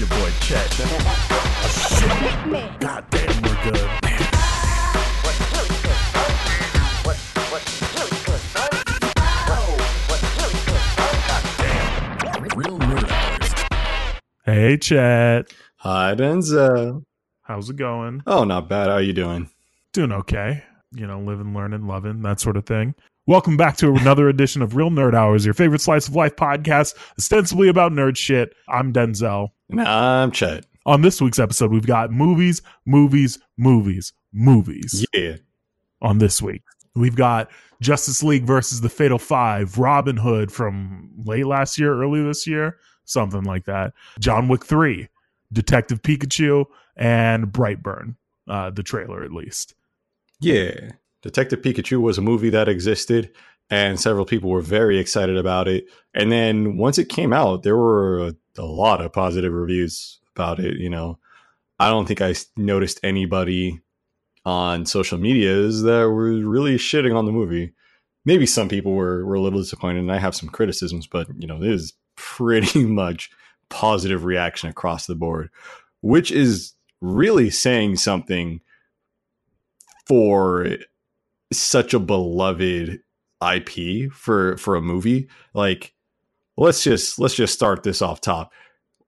[0.00, 0.70] your boy Chet.
[2.80, 3.90] God damn, we're good.
[12.56, 13.68] Real nerd.
[14.46, 15.52] Hey, Chet.
[15.76, 17.04] Hi, Denzel.
[17.42, 18.22] How's it going?
[18.26, 18.88] Oh, not bad.
[18.88, 19.50] How are you doing?
[19.92, 20.64] Doing okay.
[20.92, 22.94] You know, living, learning, loving, that sort of thing.
[23.26, 26.94] Welcome back to another edition of Real Nerd Hours, your favorite slice of life podcast,
[27.18, 28.54] ostensibly about nerd shit.
[28.66, 29.50] I'm Denzel.
[29.70, 30.66] And I'm Chet.
[30.84, 35.06] On this week's episode, we've got movies, movies, movies, movies.
[35.12, 35.36] Yeah.
[36.02, 36.62] On this week,
[36.96, 42.22] we've got Justice League versus the Fatal Five, Robin Hood from late last year, early
[42.22, 43.92] this year, something like that.
[44.18, 45.08] John Wick 3,
[45.52, 46.64] Detective Pikachu,
[46.96, 48.16] and Brightburn,
[48.48, 49.74] uh, the trailer at least.
[50.40, 50.90] Yeah.
[51.22, 53.30] Detective Pikachu was a movie that existed,
[53.68, 55.86] and several people were very excited about it.
[56.14, 60.60] And then once it came out, there were a, a lot of positive reviews about
[60.60, 60.76] it.
[60.76, 61.18] You know,
[61.78, 63.80] I don't think I noticed anybody
[64.44, 67.72] on social medias that were really shitting on the movie.
[68.24, 71.46] Maybe some people were, were a little disappointed, and I have some criticisms, but you
[71.46, 73.30] know, it is pretty much
[73.68, 75.50] positive reaction across the board,
[76.02, 78.60] which is really saying something
[80.06, 80.76] for
[81.52, 83.00] such a beloved
[83.54, 85.28] IP for for a movie.
[85.54, 85.94] Like
[86.60, 88.52] let's just let's just start this off top.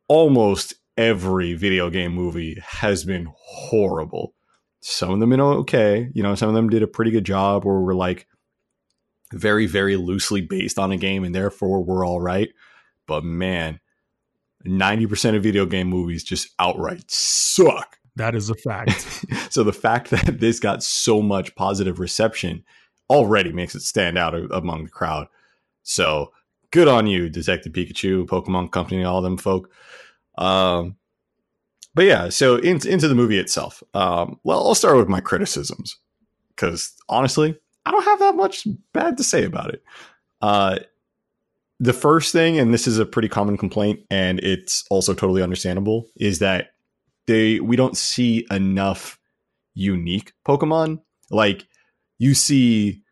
[0.08, 4.34] Almost every video game movie has been horrible.
[4.80, 7.64] Some of them been okay, you know, some of them did a pretty good job
[7.64, 8.26] or were like
[9.32, 12.50] very very loosely based on a game and therefore we're all right.
[13.06, 13.80] But man,
[14.66, 19.06] 90% of video game movies just outright suck That is a fact.
[19.50, 22.64] so the fact that this got so much positive reception
[23.10, 25.26] already makes it stand out among the crowd.
[25.82, 26.32] So
[26.72, 29.70] good on you, Detective Pikachu, Pokemon Company, all them folk.
[30.36, 30.96] Um,
[31.94, 33.82] but yeah, so in, into the movie itself.
[33.94, 35.96] Um, well, I'll start with my criticisms
[36.48, 39.84] because honestly, I don't have that much bad to say about it.
[40.40, 40.78] Uh,
[41.78, 46.06] the first thing, and this is a pretty common complaint, and it's also totally understandable,
[46.16, 46.74] is that
[47.26, 49.18] they we don't see enough
[49.74, 51.02] unique Pokemon.
[51.30, 51.66] Like
[52.18, 53.02] you see,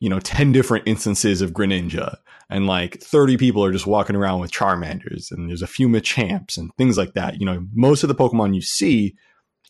[0.00, 2.18] you know, ten different instances of Greninja,
[2.50, 6.56] and like thirty people are just walking around with Charmanders, and there's a few Machamps
[6.56, 7.40] and things like that.
[7.40, 9.16] You know, most of the Pokemon you see,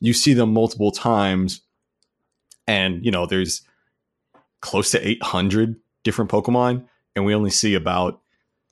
[0.01, 1.63] you see them multiple times,
[2.67, 3.63] and you know, there's
[4.61, 8.21] close to eight hundred different Pokemon, and we only see about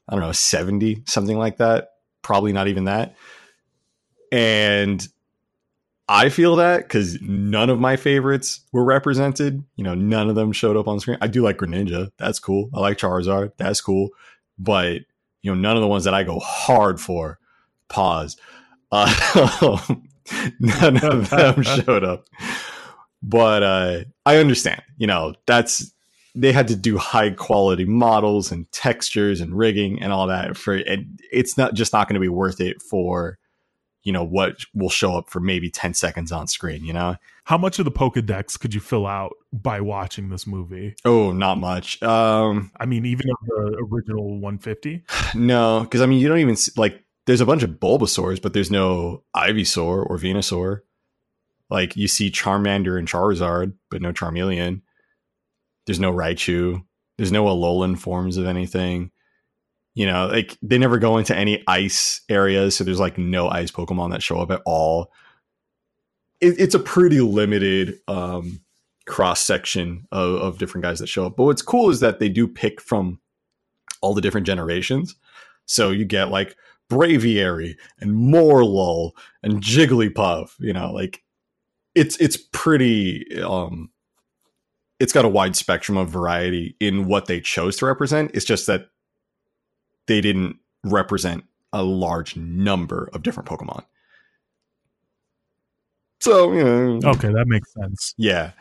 [0.09, 1.89] I don't know seventy something like that.
[2.23, 3.17] Probably not even that.
[4.31, 5.07] And
[6.15, 9.65] I feel that because none of my favorites were represented.
[9.77, 11.17] You know, none of them showed up on screen.
[11.23, 12.11] I do like Greninja.
[12.19, 12.69] That's cool.
[12.75, 13.53] I like Charizard.
[13.57, 14.11] That's cool.
[14.59, 15.01] But,
[15.41, 17.39] you know, none of the ones that I go hard for,
[17.89, 18.37] pause.
[18.91, 19.79] Uh,
[20.61, 22.29] none of them showed up.
[23.23, 24.83] But uh, I understand.
[24.99, 25.95] You know, that's
[26.35, 30.75] they had to do high quality models and textures and rigging and all that for
[30.75, 33.39] and it's not just not going to be worth it for
[34.05, 37.17] you know what will show up for maybe 10 seconds on screen you know?
[37.45, 40.95] How much of the Pokedex could you fill out by watching this movie?
[41.05, 42.03] oh not much.
[42.03, 45.05] Um I mean, even of the original 150?
[45.35, 48.53] no because i mean you don't even see, like there's a bunch of bulbasaurs but
[48.53, 50.81] there's no ivysaur or venusaur.
[51.71, 54.83] Like you see charmander and charizard but no charmeleon.
[55.87, 56.85] There's no raichu.
[57.19, 59.12] There's no alolan forms of anything
[59.95, 63.71] you know like they never go into any ice areas so there's like no ice
[63.71, 65.13] pokemon that show up at all.
[66.41, 68.61] It, it's a pretty limited um
[69.07, 71.37] cross section of, of different guys that show up.
[71.37, 73.21] But what's cool is that they do pick from
[74.01, 75.17] all the different generations.
[75.67, 76.57] So you get like
[76.91, 81.23] braviary and morelull and jigglypuff you know like
[81.95, 83.91] it's it's pretty um
[85.03, 88.31] it's got a wide spectrum of variety in what they chose to represent.
[88.35, 88.87] It's just that
[90.13, 91.43] they didn't represent
[91.73, 93.83] a large number of different Pokemon.
[96.21, 98.15] So you know, Okay, that makes sense.
[98.19, 98.53] yeah,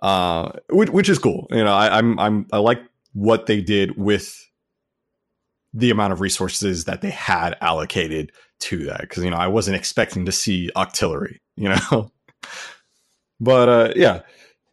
[0.00, 1.46] uh, which, which is cool.
[1.50, 2.80] You know, I, I'm I'm I like
[3.12, 4.42] what they did with
[5.74, 9.76] the amount of resources that they had allocated to that because you know I wasn't
[9.76, 11.36] expecting to see Octillery.
[11.56, 12.10] You know,
[13.40, 14.22] but uh, yeah,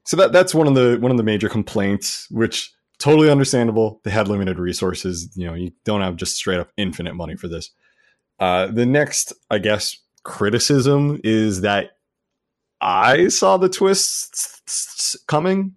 [0.05, 4.01] so that that's one of the one of the major complaints, which totally understandable.
[4.03, 5.29] They had limited resources.
[5.35, 7.71] You know, you don't have just straight up infinite money for this.
[8.39, 11.97] Uh, the next, I guess, criticism is that
[12.81, 15.75] I saw the twists coming.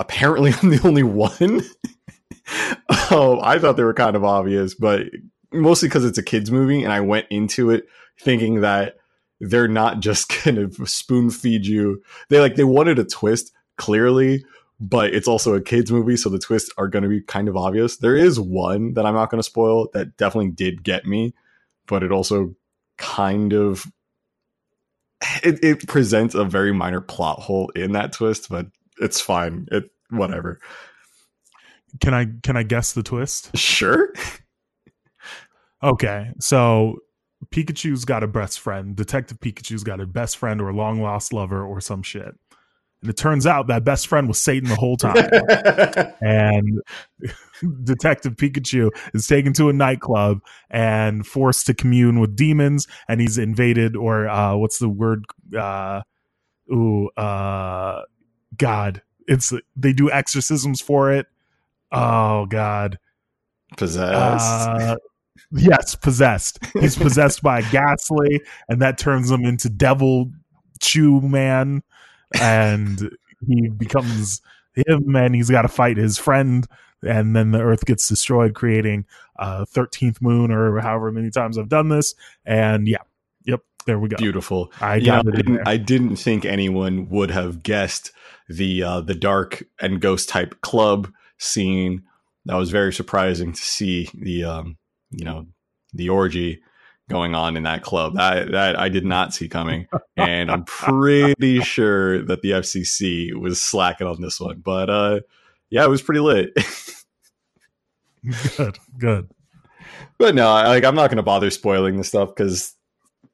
[0.00, 1.62] Apparently, I'm the only one.
[3.10, 5.06] oh, I thought they were kind of obvious, but
[5.52, 7.86] mostly because it's a kids movie, and I went into it
[8.20, 8.96] thinking that
[9.40, 12.02] they're not just gonna spoon feed you.
[12.28, 14.44] They like they wanted a twist clearly,
[14.88, 17.56] but it's also a kids movie, so the twists are going to be kind of
[17.56, 17.96] obvious.
[17.96, 21.32] There is one that I'm not going to spoil that definitely did get me,
[21.86, 22.54] but it also
[22.98, 23.86] kind of
[25.42, 28.66] it, it presents a very minor plot hole in that twist, but
[29.00, 29.66] it's fine.
[29.72, 30.60] It whatever.
[32.00, 33.56] Can I can I guess the twist?
[33.56, 34.12] Sure.
[35.82, 36.98] Okay, so
[37.50, 38.96] Pikachu's got a best friend.
[38.96, 42.34] Detective Pikachu's got a best friend or a long lost lover or some shit.
[43.04, 45.14] And it turns out that best friend was Satan the whole time.
[46.22, 46.80] and
[47.84, 50.40] Detective Pikachu is taken to a nightclub
[50.70, 52.88] and forced to commune with demons.
[53.06, 55.26] And he's invaded, or uh, what's the word?
[55.54, 56.00] Uh,
[56.72, 58.04] ooh, uh,
[58.56, 59.02] God.
[59.28, 61.26] It's they do exorcisms for it.
[61.92, 62.98] Oh God,
[63.76, 64.10] Possessed.
[64.10, 64.96] uh,
[65.52, 66.58] yes, possessed.
[66.80, 70.30] He's possessed by a Gastly, and that turns him into Devil
[70.80, 71.82] Chew Man,
[72.40, 73.10] and
[73.46, 74.40] he becomes
[74.74, 76.66] him, and he's got to fight his friend,
[77.02, 79.04] and then the Earth gets destroyed, creating
[79.36, 82.14] a thirteenth moon, or however many times I've done this,
[82.44, 83.02] and yeah,
[83.44, 84.16] yep, there we go.
[84.16, 84.72] Beautiful.
[84.80, 85.68] I got I didn't.
[85.68, 88.12] I didn't think anyone would have guessed
[88.48, 92.02] the uh, the dark and ghost type club scene.
[92.46, 94.76] That was very surprising to see the um,
[95.10, 95.46] you know
[95.92, 96.62] the orgy
[97.08, 98.14] going on in that club.
[98.14, 99.86] That that I did not see coming,
[100.16, 104.60] and I'm pretty sure that the FCC was slacking on this one.
[104.64, 105.20] But uh,
[105.70, 106.54] yeah, it was pretty lit.
[108.56, 109.28] good, good.
[110.18, 112.74] but no, like I'm not going to bother spoiling the stuff because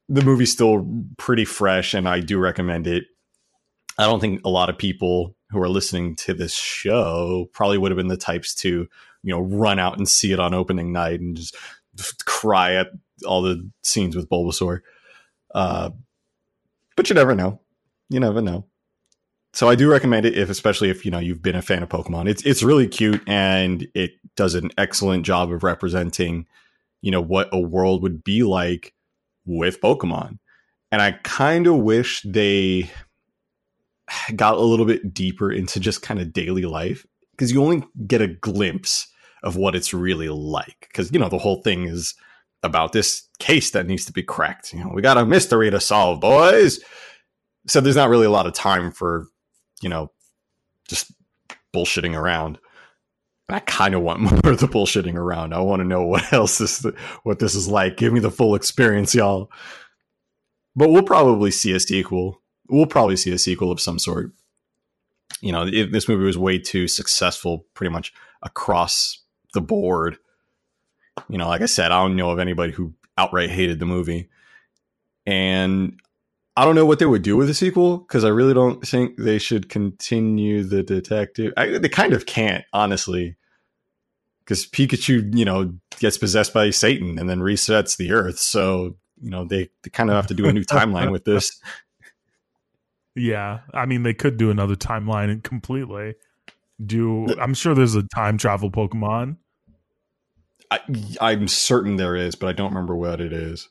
[0.09, 3.05] the movie's still pretty fresh, and I do recommend it.
[3.97, 7.91] I don't think a lot of people who are listening to this show probably would
[7.91, 8.87] have been the types to,
[9.21, 11.55] you know, run out and see it on opening night and just
[12.25, 12.87] cry at
[13.23, 14.81] all the scenes with Bulbasaur.
[15.53, 15.91] Uh,
[16.95, 17.61] but you never know.
[18.09, 18.65] You never know.
[19.53, 21.89] So I do recommend it if, especially if you know you've been a fan of
[21.89, 22.29] Pokemon.
[22.29, 26.45] It's it's really cute and it does an excellent job of representing,
[27.01, 28.93] you know, what a world would be like
[29.45, 30.39] with Pokemon.
[30.91, 32.89] And I kind of wish they
[34.35, 38.21] got a little bit deeper into just kind of daily life because you only get
[38.21, 39.07] a glimpse
[39.43, 40.87] of what it's really like.
[40.91, 42.15] Because you know the whole thing is
[42.63, 44.73] about this case that needs to be cracked.
[44.73, 46.79] You know, we got a mystery to solve, boys.
[47.67, 49.27] So there's not really a lot of time for,
[49.81, 50.11] you know,
[50.87, 51.11] just
[51.73, 52.59] bullshitting around.
[53.49, 55.53] I kind of want more of the bullshitting around.
[55.53, 56.85] I want to know what else is
[57.23, 57.97] what this is like.
[57.97, 59.51] Give me the full experience, y'all.
[60.75, 62.41] But we'll probably see a sequel.
[62.69, 64.31] We'll probably see a sequel of some sort.
[65.41, 69.21] You know, it, this movie was way too successful, pretty much across
[69.53, 70.17] the board.
[71.29, 74.29] You know, like I said, I don't know of anybody who outright hated the movie,
[75.25, 75.99] and
[76.55, 79.17] I don't know what they would do with a sequel because I really don't think
[79.17, 81.53] they should continue the detective.
[81.57, 83.35] I, they kind of can't, honestly,
[84.39, 88.39] because Pikachu, you know, gets possessed by Satan and then resets the Earth.
[88.39, 91.59] So you know, they, they kind of have to do a new timeline with this.
[93.13, 96.15] Yeah, I mean they could do another timeline completely.
[96.85, 99.35] Do I'm sure there's a time travel Pokemon.
[100.71, 100.79] I,
[101.19, 103.69] I'm certain there is, but I don't remember what it is.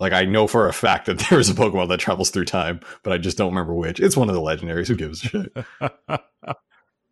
[0.00, 2.80] Like I know for a fact that there is a Pokemon that travels through time,
[3.02, 4.00] but I just don't remember which.
[4.00, 4.88] It's one of the legendaries.
[4.88, 5.56] Who gives a shit?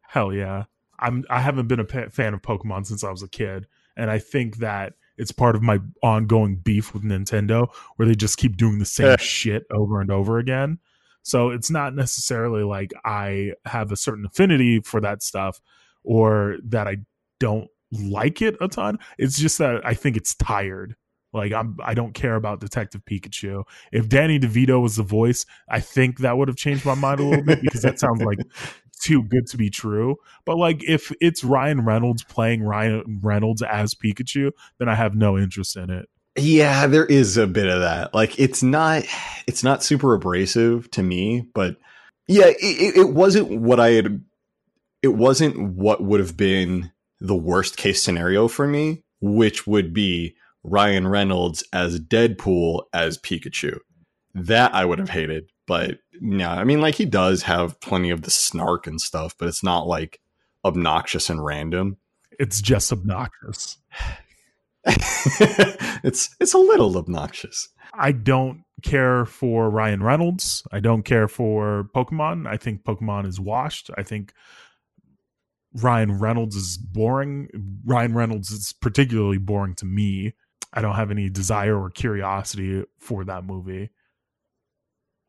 [0.02, 0.64] Hell yeah.
[0.98, 4.10] I'm I haven't been a pa- fan of Pokemon since I was a kid and
[4.10, 8.56] I think that it's part of my ongoing beef with Nintendo where they just keep
[8.56, 10.78] doing the same shit over and over again.
[11.22, 15.60] So it's not necessarily like I have a certain affinity for that stuff
[16.02, 16.98] or that I
[17.38, 18.98] don't like it a ton.
[19.18, 20.96] It's just that I think it's tired.
[21.32, 23.64] Like I'm I don't care about Detective Pikachu.
[23.92, 27.24] If Danny DeVito was the voice, I think that would have changed my mind a
[27.24, 28.38] little bit because that sounds like
[29.02, 30.16] too good to be true.
[30.44, 35.38] But like if it's Ryan Reynolds playing Ryan Reynolds as Pikachu, then I have no
[35.38, 36.08] interest in it.
[36.38, 38.14] Yeah, there is a bit of that.
[38.14, 39.04] Like it's not
[39.46, 41.76] it's not super abrasive to me, but
[42.28, 44.22] yeah, it, it- it wasn't what I had
[45.02, 50.34] it wasn't what would have been the worst case scenario for me, which would be
[50.64, 53.78] Ryan Reynolds as Deadpool as Pikachu.
[54.34, 58.22] That I would have hated, but no, I mean like he does have plenty of
[58.22, 60.20] the snark and stuff, but it's not like
[60.64, 61.98] obnoxious and random.
[62.38, 63.76] It's just obnoxious.
[64.86, 67.68] it's it's a little obnoxious.
[67.94, 70.62] I don't care for Ryan Reynolds.
[70.72, 72.48] I don't care for Pokemon.
[72.48, 73.90] I think Pokemon is washed.
[73.96, 74.32] I think
[75.74, 77.48] Ryan Reynolds is boring.
[77.84, 80.34] Ryan Reynolds is particularly boring to me.
[80.72, 83.90] I don't have any desire or curiosity for that movie.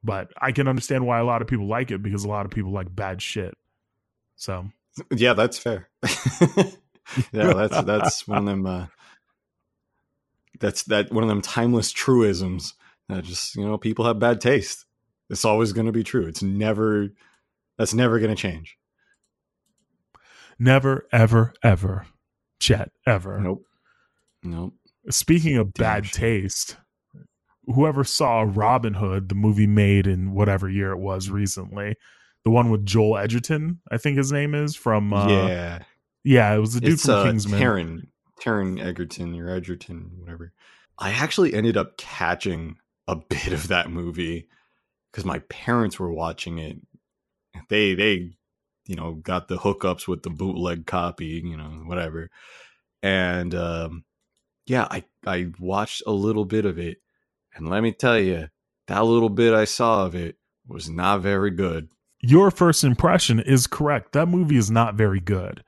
[0.04, 2.52] But I can understand why a lot of people like it because a lot of
[2.52, 3.56] people like bad shit.
[4.36, 4.68] So
[5.12, 5.90] Yeah, that's fair.
[7.32, 8.66] yeah, that's that's one of them.
[8.66, 8.86] Uh,
[10.60, 12.74] that's that one of them timeless truisms
[13.10, 14.86] that just you know people have bad taste.
[15.30, 16.28] It's always going to be true.
[16.28, 17.10] It's never
[17.78, 18.78] that's never going to change.
[20.60, 22.08] Never, ever, ever,
[22.60, 23.40] Chet, ever.
[23.40, 23.66] Nope.
[24.44, 24.74] Nope.
[25.10, 26.78] Speaking of Damn bad taste,
[27.66, 31.96] whoever saw Robin Hood, the movie made in whatever year it was recently,
[32.44, 35.14] the one with Joel Edgerton, I think his name is from.
[35.14, 35.80] Uh, yeah,
[36.24, 37.60] yeah, it was the dude it's from uh, Kingsman.
[37.60, 38.08] Taron
[38.40, 40.52] Taron Egerton or Edgerton, whatever.
[41.00, 44.48] I actually ended up catching a bit of that movie
[45.12, 46.78] because my parents were watching it.
[47.70, 48.32] They they
[48.86, 52.30] you know got the hookups with the bootleg copy, you know whatever,
[53.02, 54.06] and um,
[54.66, 56.98] yeah, I I watched a little bit of it,
[57.56, 58.50] and let me tell you,
[58.88, 60.38] that little bit I saw of it
[60.68, 61.90] was not very good.
[62.20, 64.14] Your first impression is correct.
[64.14, 65.64] That movie is not very good.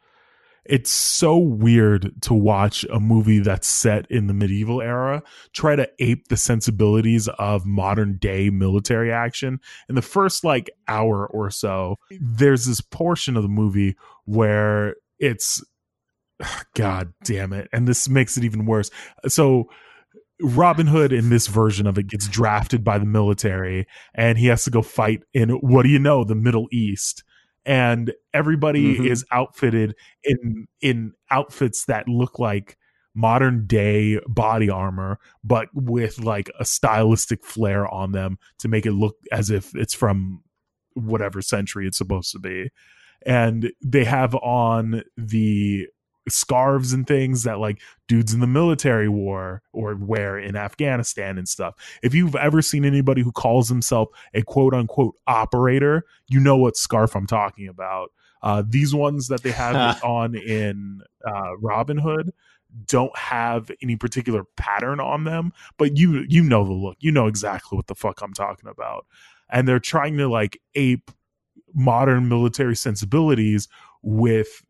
[0.66, 5.22] It's so weird to watch a movie that's set in the medieval era
[5.54, 9.60] try to ape the sensibilities of modern day military action.
[9.90, 13.96] In the first like hour or so, there's this portion of the movie
[14.26, 15.64] where it's
[16.76, 18.90] god damn it and this makes it even worse.
[19.28, 19.70] So
[20.42, 24.64] Robin Hood in this version of it gets drafted by the military and he has
[24.66, 27.24] to go fight in what do you know the Middle East
[27.66, 29.08] and everybody Mhm.
[29.10, 32.78] is outfitted in in outfits that look like
[33.16, 38.92] modern day body armor but with like a stylistic flair on them to make it
[38.92, 40.44] look as if it's from
[40.96, 42.70] whatever century it's supposed to be
[43.26, 45.88] and they have on the
[46.28, 51.48] scarves and things that like dudes in the military wore or wear in Afghanistan and
[51.48, 51.76] stuff.
[52.04, 56.78] If you've ever seen anybody who calls himself a quote unquote operator, you know what
[56.78, 58.12] scarf I'm talking about.
[58.42, 62.32] Uh, these ones that they have on in uh, Robin Hood
[62.86, 66.98] don't have any particular pattern on them, but you you know the look.
[67.00, 69.06] You know exactly what the fuck I'm talking about.
[69.50, 71.12] And they're trying to like ape
[71.74, 73.68] modern military sensibilities
[74.02, 74.64] with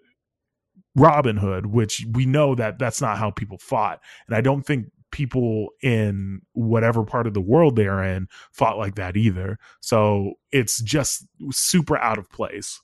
[0.96, 4.00] Robin Hood, which we know that that's not how people fought.
[4.28, 8.96] And I don't think people in whatever part of the world they're in fought like
[8.96, 9.58] that either.
[9.80, 12.82] So it's just super out of place.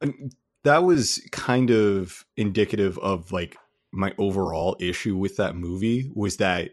[0.00, 3.56] And that was kind of indicative of like
[3.92, 6.70] my overall issue with that movie was that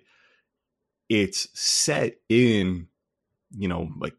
[1.10, 2.88] it's set in
[3.52, 4.14] you know like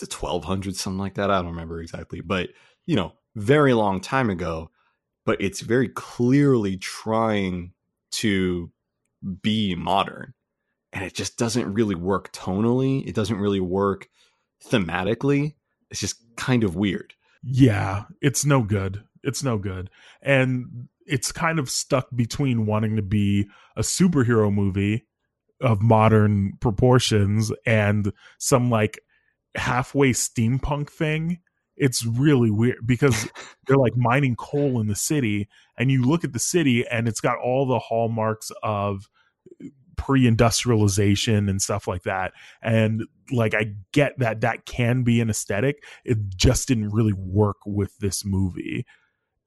[0.00, 2.48] the 1200s something like that i don't remember exactly but
[2.86, 4.70] you know very long time ago
[5.26, 7.72] but it's very clearly trying
[8.12, 8.70] to
[9.42, 10.32] be modern
[10.92, 14.08] and it just doesn't really work tonally it doesn't really work
[14.64, 15.54] thematically
[15.90, 19.04] it's just kind of weird Yeah, it's no good.
[19.22, 19.88] It's no good.
[20.20, 25.06] And it's kind of stuck between wanting to be a superhero movie
[25.60, 28.98] of modern proportions and some like
[29.54, 31.38] halfway steampunk thing.
[31.76, 33.28] It's really weird because
[33.66, 37.20] they're like mining coal in the city and you look at the city and it's
[37.20, 39.08] got all the hallmarks of
[39.96, 42.32] pre-industrialization and stuff like that.
[42.62, 45.82] And like i get that that can be an aesthetic.
[46.04, 48.86] It just didn't really work with this movie.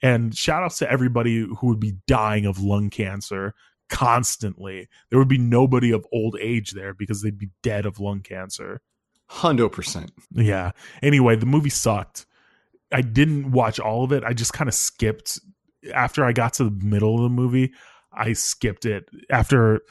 [0.02, 3.54] And shout outs to everybody who would be dying of lung cancer
[3.90, 4.88] constantly.
[5.10, 8.82] There would be nobody of old age there because they'd be dead of lung cancer
[9.30, 10.12] Hundo percent.
[10.32, 10.72] yeah.
[11.02, 12.26] Anyway, the movie sucked.
[12.92, 14.24] I didn't watch all of it.
[14.24, 15.40] I just kind of skipped
[15.94, 17.72] after I got to the middle of the movie.
[18.12, 19.82] I skipped it after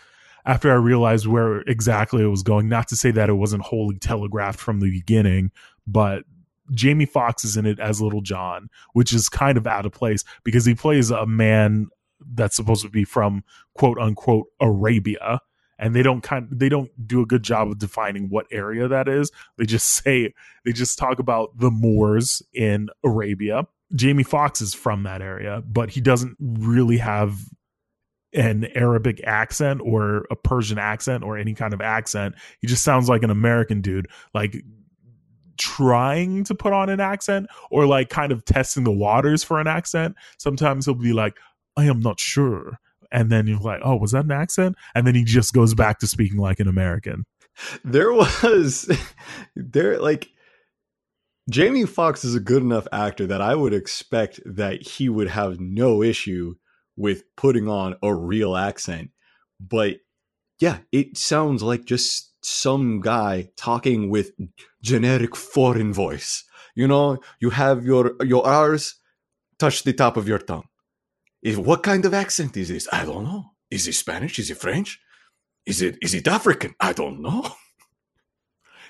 [0.45, 2.69] after I realized where exactly it was going.
[2.69, 5.53] Not to say that it wasn't wholly telegraphed from the beginning,
[5.87, 6.25] but
[6.73, 10.25] Jamie Foxx is in it as Little John, which is kind of out of place
[10.45, 11.89] because he plays a man
[12.35, 15.41] that's supposed to be from quote unquote Arabia.
[15.79, 18.89] And they don't kind of, they don't do a good job of defining what area
[18.89, 19.31] that is.
[19.57, 23.67] They just say they just talk about the Moors in Arabia.
[23.95, 27.39] Jamie Foxx is from that area, but he doesn't really have
[28.35, 32.35] an Arabic accent or a Persian accent or any kind of accent.
[32.61, 34.63] He just sounds like an American dude, like
[35.57, 39.67] trying to put on an accent or like kind of testing the waters for an
[39.67, 40.17] accent.
[40.39, 41.39] Sometimes he'll be like,
[41.77, 42.79] I am not sure.
[43.11, 44.77] And then you're like, oh, was that an accent?
[44.95, 47.25] And then he just goes back to speaking like an American.
[47.85, 48.91] There was
[49.57, 50.31] there like
[51.51, 55.59] Jamie Foxx is a good enough actor that I would expect that he would have
[55.59, 56.57] no issue
[56.97, 59.11] with putting on a real accent.
[59.59, 59.99] But
[60.61, 64.33] yeah, it sounds like just some guy talking with
[64.83, 66.45] generic foreign voice.
[66.75, 68.97] You know, you have your your R's
[69.59, 70.68] touch the top of your tongue.
[71.45, 72.89] What kind of accent is this?
[72.93, 73.53] I don't know.
[73.71, 74.39] Is it Spanish?
[74.39, 75.01] Is it French?
[75.67, 76.75] Is it is it African?
[76.81, 77.53] I don't know.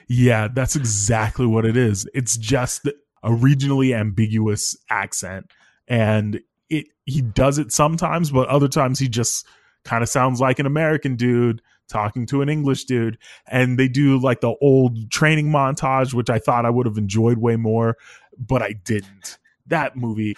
[0.09, 2.09] Yeah, that's exactly what it is.
[2.15, 5.51] It's just a regionally ambiguous accent.
[5.87, 6.41] And
[6.71, 9.47] it he does it sometimes, but other times he just
[9.85, 13.19] kind of sounds like an American dude talking to an English dude.
[13.47, 17.39] And they do like the old training montage, which I thought I would have enjoyed
[17.39, 17.97] way more,
[18.39, 19.39] but I didn't.
[19.67, 20.37] That movie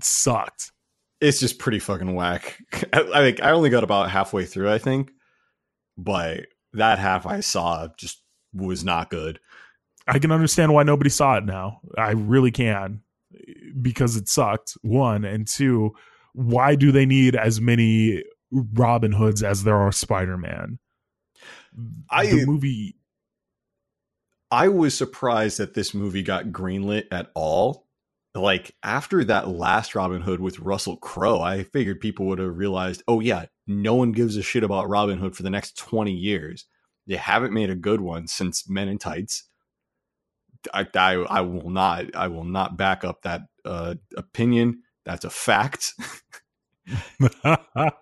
[0.00, 0.72] sucked.
[1.20, 2.58] It's just pretty fucking whack.
[2.92, 5.10] I, I think I only got about halfway through, I think,
[5.96, 9.40] but that half I saw just was not good.
[10.06, 11.80] I can understand why nobody saw it now.
[11.98, 13.02] I really can
[13.80, 14.76] because it sucked.
[14.82, 15.92] One and two,
[16.32, 20.78] why do they need as many Robin Hoods as there are Spider Man?
[22.10, 22.96] I the movie.
[24.50, 27.85] I was surprised that this movie got greenlit at all.
[28.36, 33.02] Like after that last Robin Hood with Russell Crowe, I figured people would have realized,
[33.08, 36.66] oh yeah, no one gives a shit about Robin Hood for the next twenty years.
[37.06, 39.44] They haven't made a good one since Men in Tights.
[40.74, 44.82] I, I, I will not I will not back up that uh, opinion.
[45.04, 45.94] That's a fact.
[47.42, 47.92] that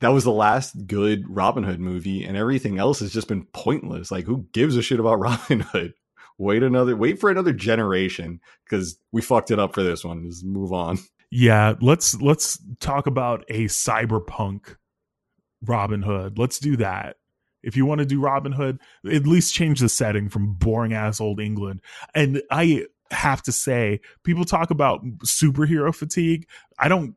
[0.00, 4.10] was the last good Robin Hood movie, and everything else has just been pointless.
[4.10, 5.94] Like, who gives a shit about Robin Hood?
[6.42, 10.28] Wait another wait for another generation because we fucked it up for this one.
[10.28, 10.98] Just move on.
[11.30, 14.74] yeah, let's let's talk about a cyberpunk
[15.64, 16.38] Robin Hood.
[16.38, 17.14] Let's do that.
[17.62, 21.20] If you want to do Robin Hood, at least change the setting from boring ass
[21.20, 21.80] old England.
[22.12, 26.48] And I have to say, people talk about superhero fatigue.
[26.76, 27.14] I don't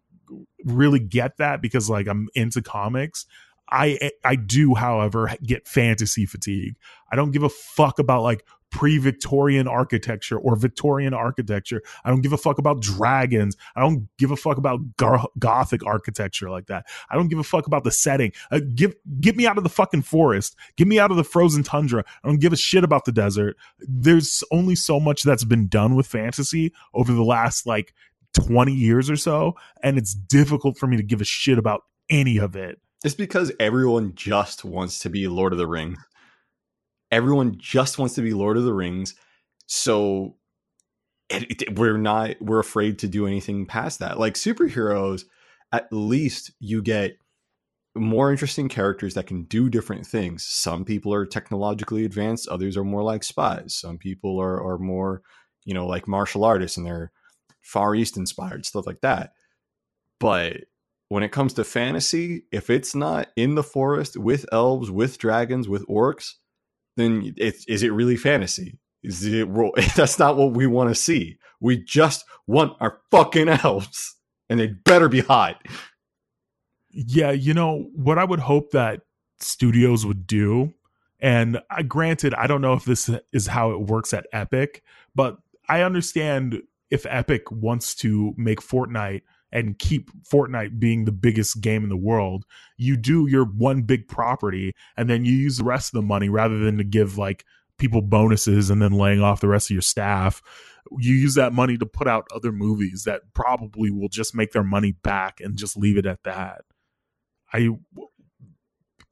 [0.63, 3.25] really get that because like I'm into comics.
[3.71, 6.75] I I do, however, get fantasy fatigue.
[7.11, 11.81] I don't give a fuck about like pre-Victorian architecture or Victorian architecture.
[12.03, 13.55] I don't give a fuck about dragons.
[13.73, 14.81] I don't give a fuck about
[15.39, 16.85] gothic architecture like that.
[17.09, 18.33] I don't give a fuck about the setting.
[18.51, 20.57] Uh, give get me out of the fucking forest.
[20.75, 22.03] Get me out of the frozen tundra.
[22.21, 23.55] I don't give a shit about the desert.
[23.79, 27.93] There's only so much that's been done with fantasy over the last like
[28.33, 32.37] 20 years or so, and it's difficult for me to give a shit about any
[32.37, 32.81] of it.
[33.05, 35.97] It's because everyone just wants to be Lord of the Rings.
[37.11, 39.15] Everyone just wants to be Lord of the Rings.
[39.67, 40.35] So
[41.29, 44.19] it, it, we're not we're afraid to do anything past that.
[44.19, 45.23] Like superheroes,
[45.71, 47.17] at least you get
[47.95, 50.45] more interesting characters that can do different things.
[50.45, 53.73] Some people are technologically advanced, others are more like spies.
[53.75, 55.21] Some people are are more,
[55.63, 57.11] you know, like martial artists and they're
[57.61, 59.33] far east inspired, stuff like that.
[60.19, 60.65] But
[61.09, 65.67] when it comes to fantasy, if it's not in the forest with elves, with dragons,
[65.69, 66.33] with orcs,
[66.95, 68.77] then is it really fantasy?
[69.03, 69.47] Is it
[69.95, 71.37] that's not what we want to see.
[71.59, 74.15] We just want our fucking elves,
[74.49, 75.61] and they better be hot.
[76.91, 79.01] Yeah, you know what I would hope that
[79.39, 80.73] studios would do,
[81.19, 85.37] and I granted I don't know if this is how it works at Epic, but
[85.67, 89.21] I understand if Epic wants to make Fortnite
[89.55, 92.43] and keep Fortnite being the biggest game in the world,
[92.75, 96.27] you do your one big property and then you use the rest of the money
[96.27, 97.45] rather than to give like
[97.77, 100.41] people bonuses and then laying off the rest of your staff.
[100.99, 104.61] You use that money to put out other movies that probably will just make their
[104.61, 106.63] money back and just leave it at that.
[107.53, 107.69] I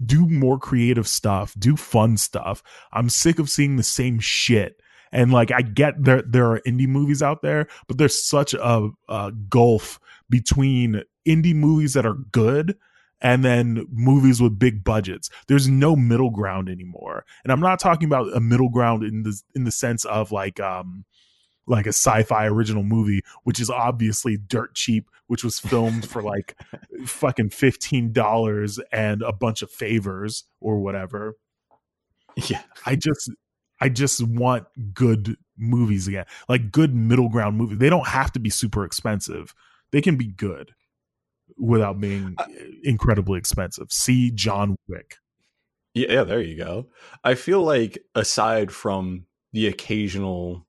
[0.06, 2.62] do more creative stuff, do fun stuff.
[2.92, 4.76] I'm sick of seeing the same shit
[5.14, 8.90] and like I get there there are indie movies out there, but there's such a,
[9.08, 10.00] a gulf
[10.30, 12.78] between indie movies that are good
[13.22, 15.30] and then movies with big budgets.
[15.48, 17.26] There's no middle ground anymore.
[17.44, 20.60] And I'm not talking about a middle ground in the in the sense of like
[20.60, 21.06] um
[21.66, 26.58] like a sci-fi original movie, which is obviously dirt cheap, which was filmed for like
[27.06, 31.38] fucking fifteen dollars and a bunch of favors or whatever.
[32.36, 32.64] Yeah.
[32.86, 33.32] I just
[33.80, 37.78] I just want good movies again, like good middle ground movies.
[37.78, 39.54] They don't have to be super expensive.
[39.94, 40.72] They can be good
[41.58, 42.36] without being
[42.84, 43.92] incredibly expensive.
[43.92, 45.16] See John Wick.
[45.94, 46.88] Yeah, yeah, there you go.
[47.24, 50.68] I feel like aside from the occasional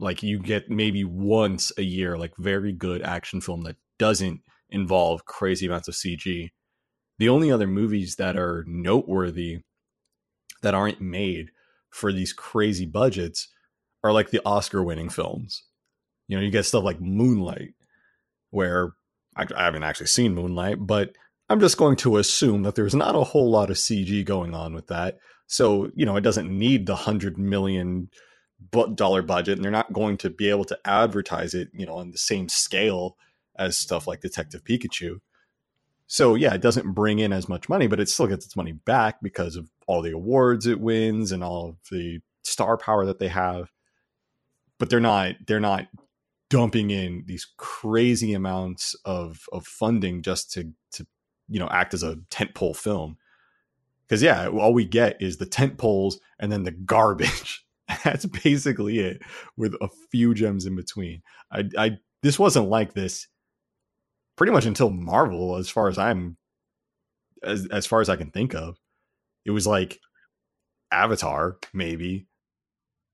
[0.00, 4.40] like you get maybe once a year like very good action film that doesn't
[4.70, 6.50] involve crazy amounts of CG.
[7.18, 9.60] The only other movies that are noteworthy
[10.62, 11.50] that aren't made
[11.90, 13.48] for these crazy budgets
[14.02, 15.64] are like the Oscar winning films.
[16.26, 17.74] You know, you get stuff like Moonlight,
[18.50, 18.92] where
[19.36, 21.12] I, I haven't actually seen Moonlight, but
[21.48, 24.74] I'm just going to assume that there's not a whole lot of CG going on
[24.74, 25.18] with that.
[25.46, 28.10] So, you know, it doesn't need the hundred million
[28.94, 32.10] dollar budget and they're not going to be able to advertise it, you know, on
[32.10, 33.16] the same scale
[33.56, 35.20] as stuff like Detective Pikachu.
[36.06, 38.72] So, yeah, it doesn't bring in as much money, but it still gets its money
[38.72, 43.18] back because of all the awards it wins and all of the star power that
[43.18, 43.70] they have.
[44.78, 45.88] But they're not they're not
[46.50, 51.06] dumping in these crazy amounts of of funding just to to
[51.48, 53.16] you know act as a tentpole film.
[54.06, 57.64] Because yeah all we get is the tent poles and then the garbage.
[58.04, 59.22] That's basically it
[59.56, 61.22] with a few gems in between.
[61.50, 61.90] I i
[62.22, 63.28] this wasn't like this
[64.36, 66.36] pretty much until marvel as far as i'm
[67.42, 68.78] as as far as i can think of.
[69.44, 70.00] It was like
[70.90, 72.27] avatar maybe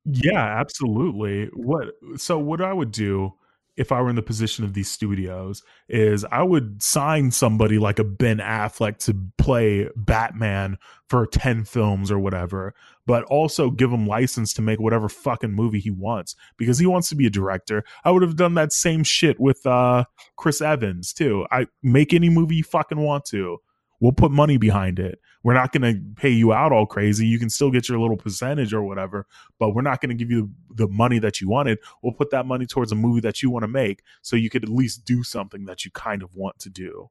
[0.04, 1.46] Yeah, absolutely.
[1.54, 3.32] What so what I would do
[3.76, 7.98] if I were in the position of these studios is I would sign somebody like
[7.98, 12.72] a Ben Affleck to play Batman for 10 films or whatever,
[13.04, 17.08] but also give him license to make whatever fucking movie he wants because he wants
[17.08, 17.82] to be a director.
[18.04, 20.04] I would have done that same shit with uh
[20.36, 21.46] Chris Evans too.
[21.50, 23.58] I make any movie you fucking want to.
[24.04, 25.18] We'll put money behind it.
[25.42, 27.26] We're not going to pay you out all crazy.
[27.26, 29.26] You can still get your little percentage or whatever,
[29.58, 31.78] but we're not going to give you the money that you wanted.
[32.02, 34.62] We'll put that money towards a movie that you want to make so you could
[34.62, 37.08] at least do something that you kind of want to do.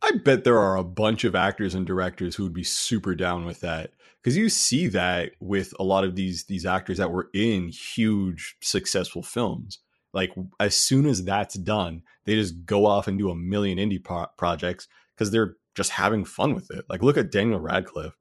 [0.00, 3.44] I bet there are a bunch of actors and directors who would be super down
[3.44, 3.90] with that
[4.22, 8.56] because you see that with a lot of these these actors that were in huge
[8.62, 9.80] successful films.
[10.14, 14.02] Like as soon as that's done, they just go off and do a million indie
[14.02, 16.84] pro- projects because they're just having fun with it.
[16.88, 18.16] Like look at Daniel Radcliffe.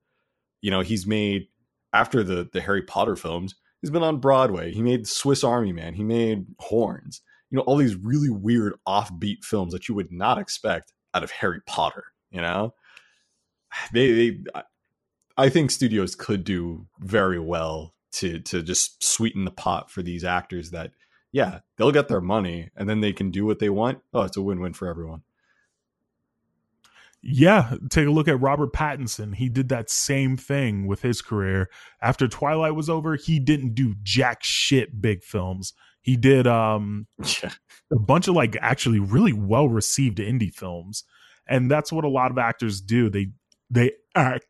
[0.61, 1.47] You know, he's made
[1.93, 4.71] after the the Harry Potter films, he's been on Broadway.
[4.71, 5.93] He made Swiss Army Man.
[5.93, 7.21] He made Horns.
[7.49, 11.31] You know, all these really weird offbeat films that you would not expect out of
[11.31, 12.05] Harry Potter.
[12.31, 12.73] You know,
[13.93, 14.39] they, they
[15.37, 20.23] I think studios could do very well to to just sweeten the pot for these
[20.23, 20.91] actors that
[21.31, 23.99] yeah, they'll get their money and then they can do what they want.
[24.13, 25.23] Oh, it's a win-win for everyone.
[27.27, 29.33] Yeah, take a look at Robert Pattinson.
[29.33, 31.71] He did that same thing with his career.
[31.99, 35.73] After Twilight was over, he didn't do jack shit big films.
[36.01, 37.07] He did um
[37.91, 41.03] a bunch of like actually really well received indie films.
[41.47, 43.09] And that's what a lot of actors do.
[43.09, 43.31] They
[43.71, 44.45] they act.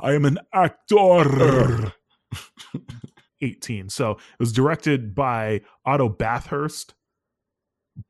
[0.00, 1.92] I am an actor.
[3.40, 3.88] 18.
[3.88, 6.94] So it was directed by Otto Bathurst,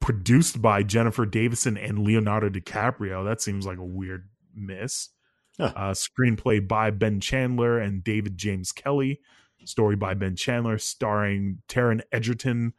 [0.01, 3.25] produced by Jennifer Davisson and Leonardo DiCaprio.
[3.25, 5.11] That seems like a weird miss.
[5.59, 5.73] Huh.
[5.77, 9.21] Uh, screenplay by Ben Chandler and David James Kelly.
[9.65, 12.73] Story by Ben Chandler, starring Taron Egerton,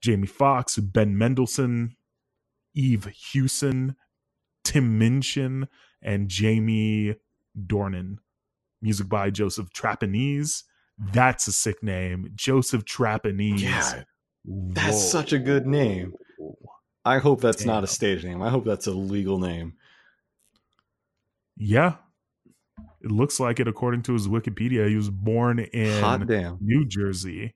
[0.00, 1.96] Jamie Foxx, Ben Mendelsohn,
[2.74, 3.96] Eve Hewson,
[4.64, 5.68] Tim Minchin,
[6.02, 7.16] and Jamie
[7.58, 8.18] Dornan.
[8.82, 10.64] Music by Joseph Trapanese.
[10.98, 12.30] That's a sick name.
[12.34, 13.62] Joseph Trapanese.
[13.62, 14.02] Yeah,
[14.44, 15.20] that's Whoa.
[15.20, 16.14] such a good name.
[17.04, 18.42] I hope that's not a stage name.
[18.42, 19.74] I hope that's a legal name.
[21.56, 21.94] Yeah.
[23.02, 24.88] It looks like it according to his Wikipedia.
[24.88, 26.58] He was born in damn.
[26.60, 27.54] New Jersey.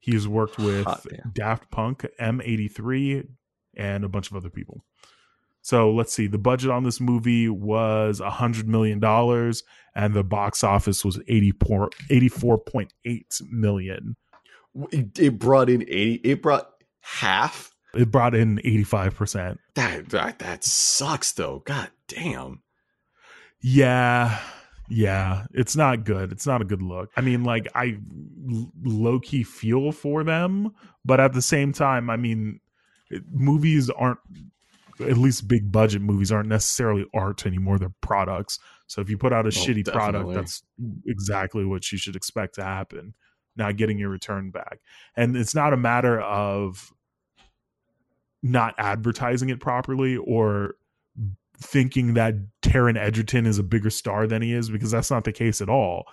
[0.00, 0.86] He's worked with
[1.32, 3.28] Daft Punk, M83,
[3.76, 4.84] and a bunch of other people.
[5.62, 6.26] So let's see.
[6.26, 9.02] The budget on this movie was a $100 million,
[9.94, 14.16] and the box office was 84, 84.8 million.
[14.90, 16.68] It, it brought in 80 it brought
[17.00, 17.71] half.
[17.94, 19.58] It brought in 85%.
[19.74, 21.62] That, that that sucks though.
[21.64, 22.62] God damn.
[23.60, 24.38] Yeah.
[24.88, 25.46] Yeah.
[25.52, 26.32] It's not good.
[26.32, 27.10] It's not a good look.
[27.16, 27.98] I mean, like, I
[28.82, 30.72] low key feel for them,
[31.04, 32.60] but at the same time, I mean,
[33.30, 34.18] movies aren't,
[35.00, 37.78] at least big budget movies aren't necessarily art anymore.
[37.78, 38.58] They're products.
[38.86, 40.62] So if you put out a oh, shitty product, that's
[41.06, 43.14] exactly what you should expect to happen.
[43.56, 44.80] Not getting your return back.
[45.16, 46.92] And it's not a matter of
[48.42, 50.74] not advertising it properly or
[51.58, 55.32] thinking that Taron Egerton is a bigger star than he is because that's not the
[55.32, 56.06] case at all.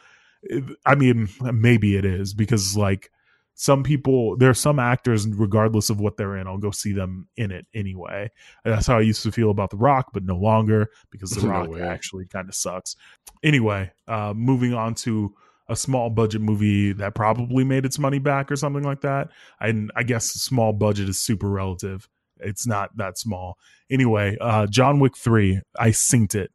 [0.86, 3.12] I mean, maybe it is because like
[3.56, 7.28] some people, there are some actors, regardless of what they're in, I'll go see them
[7.36, 8.32] in it anyway.
[8.64, 11.70] That's how I used to feel about The Rock, but no longer because The Rock
[11.70, 11.82] way.
[11.82, 12.96] actually kind of sucks.
[13.44, 15.34] Anyway, uh, moving on to
[15.68, 19.30] a small budget movie that probably made its money back or something like that.
[19.60, 22.08] And I guess small budget is super relative.
[22.40, 23.58] It's not that small.
[23.90, 26.52] Anyway, uh John Wick 3, I synced it.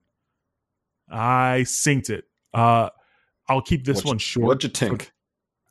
[1.10, 2.24] I synced it.
[2.52, 2.90] Uh
[3.48, 4.46] I'll keep this What'd one you- short.
[4.46, 5.12] What'd you think?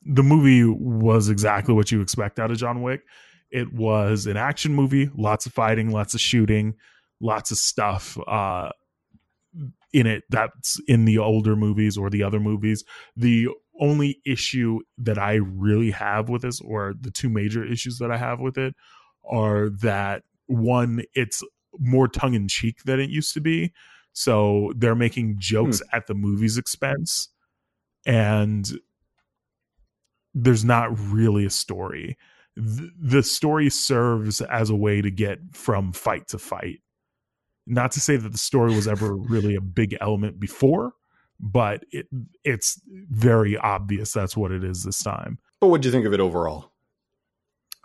[0.06, 3.02] The movie was exactly what you expect out of John Wick.
[3.50, 6.74] It was an action movie, lots of fighting, lots of shooting,
[7.20, 8.70] lots of stuff uh,
[9.92, 12.84] in it that's in the older movies or the other movies.
[13.16, 13.48] The
[13.80, 18.16] only issue that I really have with this, or the two major issues that I
[18.18, 18.74] have with it,
[19.28, 21.42] are that one, it's
[21.78, 23.72] more tongue in cheek than it used to be.
[24.12, 25.96] So they're making jokes hmm.
[25.96, 27.28] at the movie's expense,
[28.06, 28.70] and
[30.34, 32.16] there's not really a story.
[32.56, 36.80] Th- the story serves as a way to get from fight to fight.
[37.66, 40.92] Not to say that the story was ever really a big element before,
[41.40, 42.06] but it
[42.44, 45.38] it's very obvious that's what it is this time.
[45.60, 46.73] But what do you think of it overall?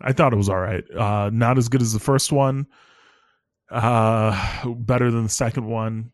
[0.01, 0.83] I thought it was all right.
[0.95, 2.67] Uh, not as good as the first one.
[3.69, 6.11] Uh, better than the second one.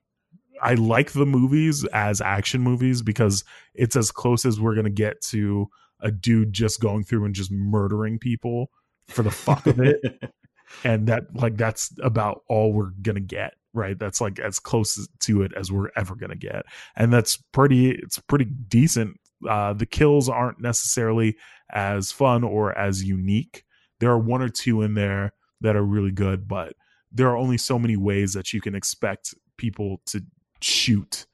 [0.62, 3.44] I like the movies as action movies because
[3.74, 5.70] it's as close as we're gonna get to
[6.02, 8.72] a dude just going through and just murdering people
[9.08, 10.02] for the fuck of it.
[10.84, 15.42] and that like that's about all we're gonna get right that's like as close to
[15.42, 19.20] it as we're ever gonna get and that's pretty it's pretty decent
[19.50, 21.36] uh the kills aren't necessarily
[21.72, 23.65] as fun or as unique
[24.00, 26.74] there are one or two in there that are really good but
[27.12, 30.22] there are only so many ways that you can expect people to
[30.62, 31.26] shoot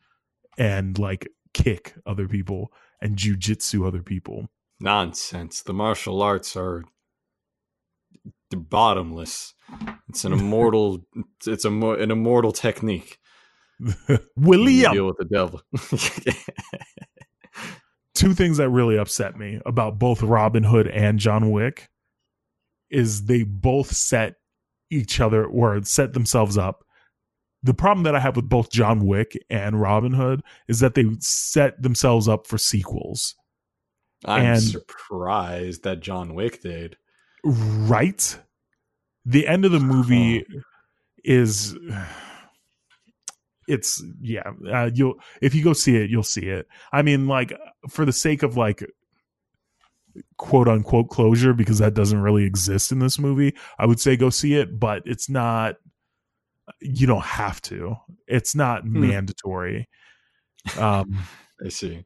[0.58, 2.72] and like kick other people
[3.02, 4.48] and jujitsu other people
[4.82, 5.62] Nonsense.
[5.62, 6.84] The martial arts are
[8.50, 9.54] bottomless.
[10.10, 11.06] It's an immortal.
[11.48, 13.18] It's a an immortal technique.
[14.36, 15.62] William deal with the devil.
[18.14, 21.90] two things that really upset me about both Robin Hood and John Wick
[22.92, 24.36] is they both set
[24.90, 26.84] each other or set themselves up.
[27.64, 31.06] The problem that I have with both John Wick and Robin Hood is that they
[31.20, 33.36] set themselves up for sequels.
[34.26, 36.98] I'm And- surprised that John Wick did.
[37.44, 38.40] Right?
[39.26, 40.46] The end of the movie
[41.24, 41.76] is
[43.68, 46.68] it's yeah, uh, you'll if you go see it, you'll see it.
[46.92, 47.54] I mean like
[47.90, 48.84] for the sake of like
[50.42, 54.32] quote unquote closure because that doesn't really exist in this movie, I would say go
[54.32, 55.76] see it, but it's not
[56.82, 57.96] you don't have to.
[58.28, 59.02] It's not Hmm.
[59.02, 59.88] mandatory.
[60.78, 61.20] Um
[61.64, 62.06] I see.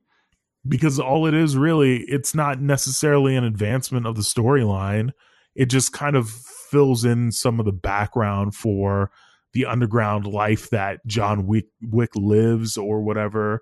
[0.68, 5.12] because all it is really it's not necessarily an advancement of the storyline
[5.56, 9.10] it just kind of fills in some of the background for
[9.54, 13.62] the underground life that john wick, wick lives or whatever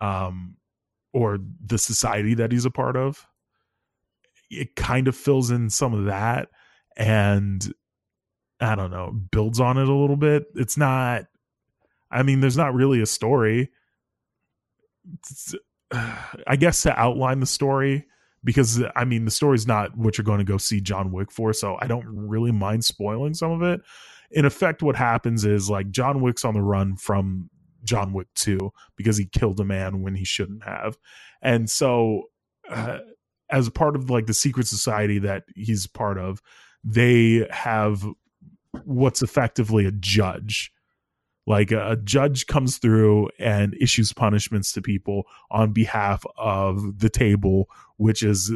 [0.00, 0.56] um
[1.12, 3.24] or the society that he's a part of
[4.50, 6.48] it kind of fills in some of that
[6.96, 7.72] and
[8.60, 11.24] i don't know builds on it a little bit it's not
[12.10, 13.70] i mean there's not really a story
[15.12, 15.54] It's-
[16.46, 18.06] I guess to outline the story
[18.44, 21.52] because I mean the story's not what you're going to go see John Wick for,
[21.52, 23.80] so I don't really mind spoiling some of it.
[24.30, 27.50] In effect, what happens is like John Wick's on the run from
[27.84, 30.98] John Wick 2 because he killed a man when he shouldn't have.
[31.42, 32.24] And so
[32.70, 32.98] uh,
[33.50, 36.40] as part of like the secret society that he's part of,
[36.84, 38.06] they have
[38.84, 40.72] what's effectively a judge.
[41.46, 47.10] Like a, a judge comes through and issues punishments to people on behalf of the
[47.10, 48.52] table which is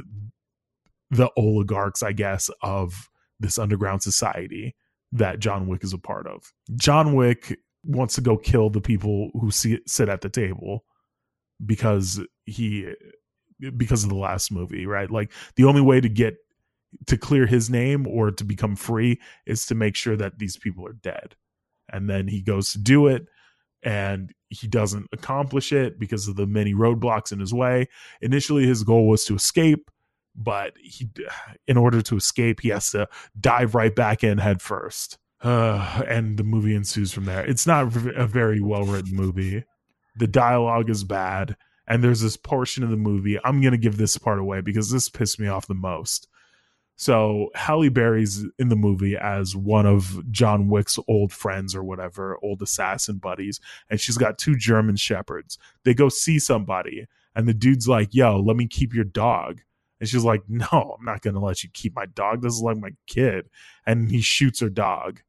[1.10, 3.08] the oligarchs i guess of
[3.40, 4.74] this underground society
[5.14, 6.52] that john wick is a part of.
[6.76, 10.84] John wick wants to go kill the people who see, sit at the table
[11.64, 12.92] because he
[13.76, 15.10] because of the last movie right?
[15.10, 16.36] Like the only way to get
[17.06, 20.86] to clear his name or to become free is to make sure that these people
[20.86, 21.34] are dead.
[21.92, 23.26] And then he goes to do it
[23.82, 27.88] and he doesn't accomplish it because of the many roadblocks in his way.
[28.20, 29.90] Initially his goal was to escape
[30.34, 31.08] but he
[31.66, 35.18] in order to escape he has to dive right back in head first.
[35.42, 37.44] Uh, and the movie ensues from there.
[37.44, 37.84] It's not
[38.16, 39.64] a very well written movie.
[40.16, 41.56] The dialogue is bad
[41.86, 44.90] and there's this portion of the movie i'm going to give this part away because
[44.90, 46.28] this pissed me off the most
[46.96, 52.38] so Halle Berry's in the movie as one of John Wick's old friends or whatever,
[52.42, 55.58] old assassin buddies, and she's got two German shepherds.
[55.84, 59.62] They go see somebody, and the dude's like, "Yo, let me keep your dog."
[59.98, 62.42] And she's like, "No, I'm not going to let you keep my dog.
[62.42, 63.48] This is like my kid."
[63.86, 65.20] And he shoots her dog.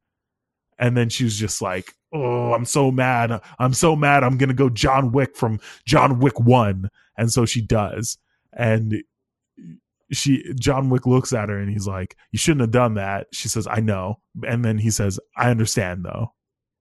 [0.78, 3.40] And then she's just like, "Oh, I'm so mad.
[3.58, 4.24] I'm so mad.
[4.24, 8.18] I'm going to go John Wick from John Wick 1." And so she does.
[8.52, 9.02] And
[10.12, 13.48] she John Wick looks at her and he's like, "You shouldn't have done that." She
[13.48, 16.32] says, "I know," and then he says, "I understand though,"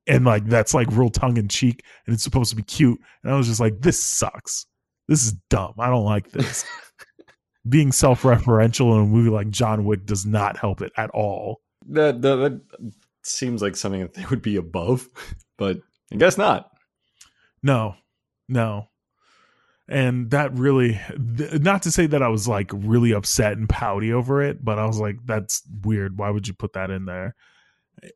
[0.07, 2.99] and like that's like real tongue in cheek, and it's supposed to be cute.
[3.23, 4.67] And I was just like, "This sucks.
[5.07, 5.73] This is dumb.
[5.79, 6.65] I don't like this."
[7.67, 11.61] Being self-referential in a movie like John Wick does not help it at all.
[11.87, 12.61] That, that, that
[13.25, 15.07] seems like something that they would be above,
[15.57, 15.77] but
[16.11, 16.69] I guess not.
[17.63, 17.95] No,
[18.47, 18.89] no.
[19.87, 20.99] And that really,
[21.37, 24.79] th- not to say that I was like really upset and pouty over it, but
[24.79, 26.17] I was like, that's weird.
[26.17, 27.35] Why would you put that in there?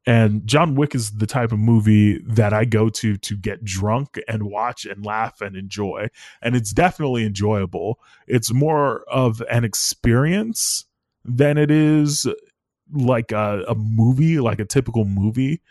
[0.05, 4.19] And John Wick is the type of movie that I go to to get drunk
[4.27, 6.07] and watch and laugh and enjoy.
[6.41, 7.99] And it's definitely enjoyable.
[8.27, 10.85] It's more of an experience
[11.23, 12.27] than it is
[12.91, 15.61] like a, a movie, like a typical movie.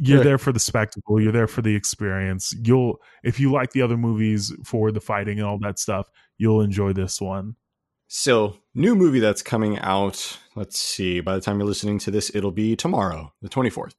[0.00, 0.24] You're Right.
[0.24, 1.20] there for the spectacle.
[1.20, 2.54] You're there for the experience.
[2.62, 6.60] You'll, if you like the other movies for the fighting and all that stuff, you'll
[6.60, 7.56] enjoy this one.
[8.06, 10.38] So, new movie that's coming out.
[10.54, 11.20] Let's see.
[11.20, 13.94] By the time you're listening to this, it'll be tomorrow, the 24th.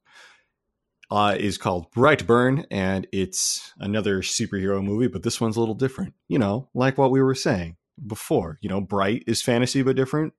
[1.10, 6.14] Uh, is called Brightburn, and it's another superhero movie, but this one's a little different.
[6.28, 7.76] You know, like what we were saying
[8.06, 8.58] before.
[8.62, 10.34] You know, Bright is fantasy, but different.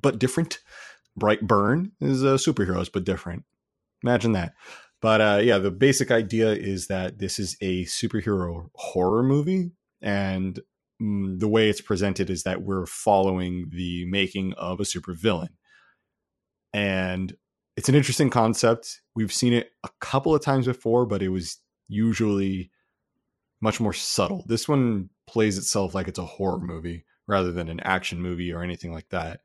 [0.00, 0.58] But different.
[1.18, 3.44] Brightburn is uh, superheroes, but different.
[4.02, 4.52] Imagine that.
[5.00, 10.60] But uh, yeah, the basic idea is that this is a superhero horror movie, and
[11.02, 15.50] mm, the way it's presented is that we're following the making of a supervillain.
[16.72, 17.34] And
[17.76, 19.00] it's an interesting concept.
[19.14, 22.70] We've seen it a couple of times before, but it was usually
[23.60, 24.44] much more subtle.
[24.46, 28.62] This one plays itself like it's a horror movie rather than an action movie or
[28.62, 29.40] anything like that,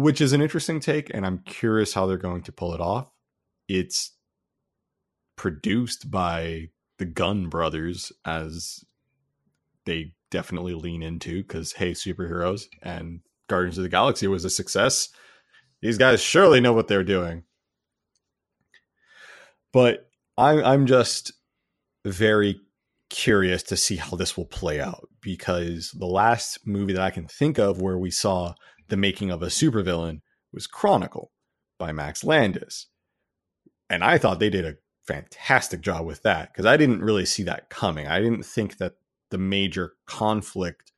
[0.00, 1.10] which is an interesting take.
[1.12, 3.10] And I'm curious how they're going to pull it off.
[3.68, 4.12] It's
[5.36, 8.84] produced by the Gunn brothers, as
[9.86, 15.08] they definitely lean into because hey superheroes and guardians of the galaxy was a success
[15.80, 17.44] these guys surely know what they're doing
[19.72, 21.32] but i'm i'm just
[22.04, 22.60] very
[23.08, 27.28] curious to see how this will play out because the last movie that i can
[27.28, 28.52] think of where we saw
[28.88, 30.20] the making of a supervillain
[30.52, 31.32] was chronicle
[31.78, 32.86] by max landis.
[33.88, 37.44] And i thought they did a fantastic job with that because i didn't really see
[37.44, 38.06] that coming.
[38.06, 38.94] I didn't think that
[39.30, 40.92] the major conflict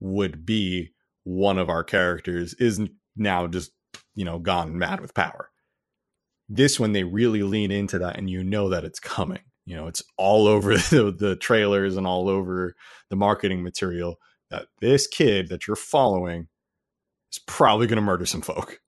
[0.00, 0.92] would be
[1.24, 2.80] one of our characters is
[3.16, 3.72] now just
[4.14, 5.50] you know gone mad with power.
[6.48, 9.42] This one they really lean into that and you know that it's coming.
[9.66, 12.74] You know it's all over the, the trailers and all over
[13.08, 14.16] the marketing material
[14.50, 16.48] that this kid that you're following
[17.30, 18.80] is probably going to murder some folk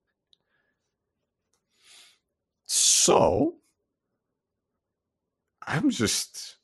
[2.67, 3.55] so
[5.67, 6.57] i'm just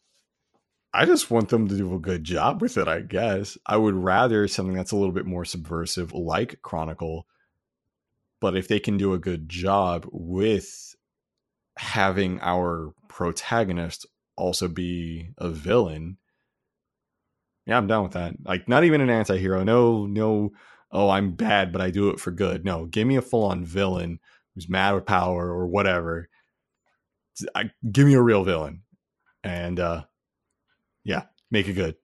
[0.92, 3.58] I just want them to do a good job with it, I guess.
[3.66, 7.26] I would rather something that's a little bit more subversive, like Chronicle.
[8.40, 10.96] But if they can do a good job with
[11.76, 16.16] having our protagonist also be a villain,
[17.66, 18.34] yeah, I'm down with that.
[18.42, 19.62] Like, not even an anti hero.
[19.62, 20.52] No, no,
[20.90, 22.64] oh, I'm bad, but I do it for good.
[22.64, 24.20] No, give me a full on villain
[24.54, 26.28] who's mad with power or whatever.
[27.54, 28.82] I, give me a real villain.
[29.44, 30.04] And, uh,
[31.04, 31.96] yeah, make it good.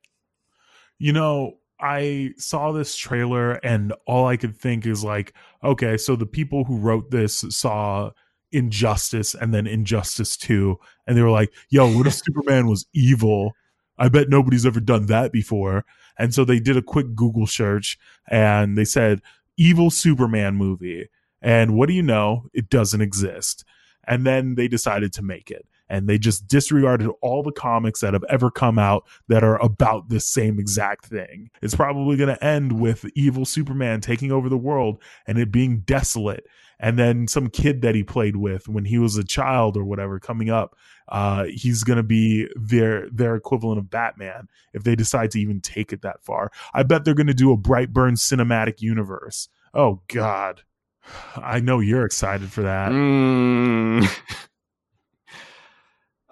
[0.99, 6.16] You know, I saw this trailer and all I could think is like, okay, so
[6.16, 8.11] the people who wrote this saw
[8.53, 13.53] Injustice and then Injustice 2 and they were like, yo, what if Superman was evil?
[13.98, 15.85] I bet nobody's ever done that before.
[16.18, 19.20] And so they did a quick Google search and they said
[19.57, 21.09] evil Superman movie.
[21.42, 22.46] And what do you know?
[22.52, 23.64] It doesn't exist.
[24.07, 28.14] And then they decided to make it and they just disregarded all the comics that
[28.14, 31.51] have ever come out that are about this same exact thing.
[31.62, 35.81] It's probably going to end with evil Superman taking over the world and it being
[35.81, 36.47] desolate.
[36.81, 40.18] And then some kid that he played with when he was a child or whatever
[40.18, 40.77] coming up,
[41.09, 45.61] uh, he's going to be their their equivalent of Batman if they decide to even
[45.61, 46.51] take it that far.
[46.73, 49.49] I bet they're going to do a Brightburn cinematic universe.
[49.73, 50.62] Oh God,
[51.37, 52.90] I know you're excited for that.
[52.90, 54.09] Mm.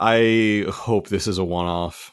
[0.04, 2.10] I hope this is a one off.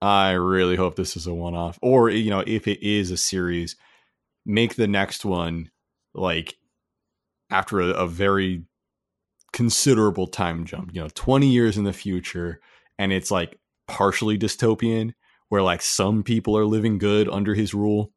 [0.00, 1.78] I really hope this is a one off.
[1.82, 3.76] Or, you know, if it is a series,
[4.46, 5.70] make the next one
[6.14, 6.54] like
[7.50, 8.64] after a, a very
[9.52, 12.58] considerable time jump, you know, 20 years in the future.
[12.98, 15.12] And it's like partially dystopian,
[15.50, 18.12] where like some people are living good under his rule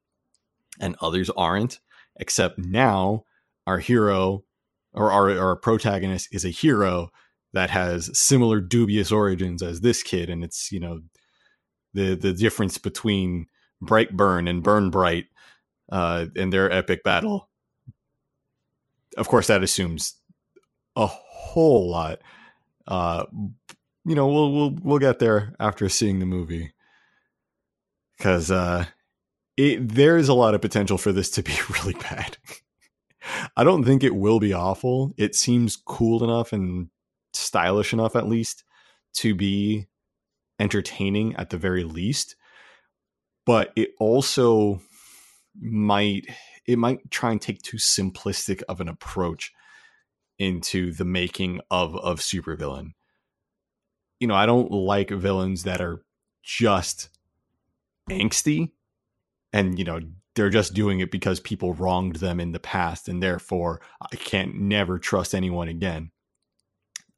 [0.80, 1.82] and others aren't.
[2.16, 3.26] Except now
[3.68, 4.46] our hero
[4.94, 7.12] or our, our protagonist is a hero
[7.54, 11.02] that has similar dubious origins as this kid and it's you know
[11.94, 13.48] the the difference between
[13.84, 15.26] brightburn and burn bright
[15.92, 17.50] uh and their epic battle
[19.18, 20.16] of course that assumes
[20.96, 22.20] a whole lot.
[22.88, 23.26] Uh
[24.06, 26.74] you know we'll we'll we'll get there after seeing the movie.
[28.20, 28.86] Cuz uh
[29.58, 32.38] it, there is a lot of potential for this to be really bad.
[33.58, 35.14] I don't think it will be awful.
[35.18, 36.90] It seems cool enough and
[37.40, 38.64] stylish enough, at least,
[39.16, 39.88] to be
[40.60, 42.36] entertaining at the very least.
[43.46, 44.82] But it also
[45.60, 46.28] might
[46.66, 49.52] it might try and take too simplistic of an approach
[50.38, 52.94] into the making of of supervillain.
[54.20, 56.04] You know, I don't like villains that are
[56.44, 57.10] just
[58.10, 58.72] angsty
[59.54, 60.00] and you know
[60.36, 64.56] they're just doing it because people wronged them in the past and therefore I can't
[64.56, 66.12] never trust anyone again.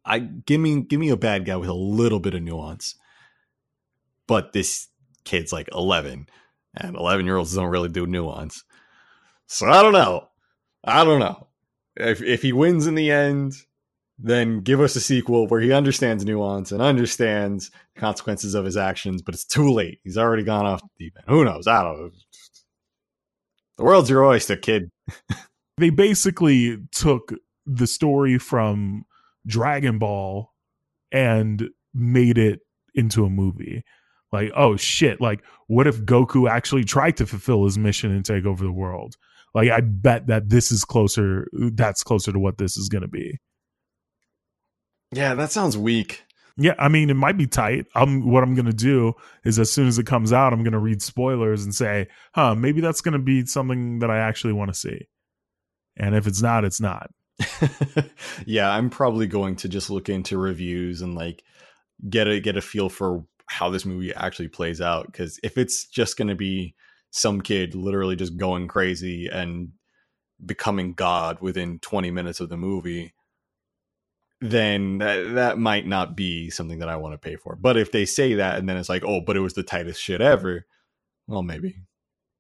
[0.06, 2.96] I give me give me a bad guy with a little bit of nuance.
[4.28, 4.88] But this
[5.26, 6.28] kid's like 11
[6.76, 8.64] and 11 year olds don't really do nuance.
[9.48, 10.28] So I don't know.
[10.84, 11.48] I don't know.
[11.96, 13.54] If if he wins in the end,
[14.18, 18.78] then give us a sequel where he understands nuance and understands the consequences of his
[18.78, 20.00] actions, but it's too late.
[20.04, 21.26] He's already gone off the deep end.
[21.28, 21.68] Who knows?
[21.68, 22.12] I don't know.
[23.78, 24.92] The world's your oyster, kid.
[25.78, 27.34] they basically took
[27.66, 29.06] the story from
[29.46, 30.52] Dragon Ball
[31.12, 32.62] and made it
[32.94, 33.84] into a movie.
[34.32, 38.46] Like, oh shit, like what if Goku actually tried to fulfill his mission and take
[38.46, 39.16] over the world?
[39.54, 43.10] Like I bet that this is closer that's closer to what this is going to
[43.10, 43.40] be.
[45.12, 46.24] Yeah, that sounds weak.
[46.58, 47.86] Yeah, I mean it might be tight.
[47.96, 49.14] I'm what I'm gonna do
[49.44, 52.82] is as soon as it comes out, I'm gonna read spoilers and say, huh, maybe
[52.82, 55.08] that's gonna be something that I actually want to see.
[55.98, 57.10] And if it's not, it's not.
[58.46, 61.44] yeah, I'm probably going to just look into reviews and like
[62.10, 65.06] get a get a feel for how this movie actually plays out.
[65.06, 66.76] Because if it's just gonna be
[67.12, 69.70] some kid literally just going crazy and
[70.44, 73.14] becoming God within 20 minutes of the movie,
[74.40, 77.56] then that, that might not be something that I want to pay for.
[77.56, 80.02] But if they say that and then it's like, oh, but it was the tightest
[80.02, 80.66] shit ever,
[81.28, 81.76] well, maybe.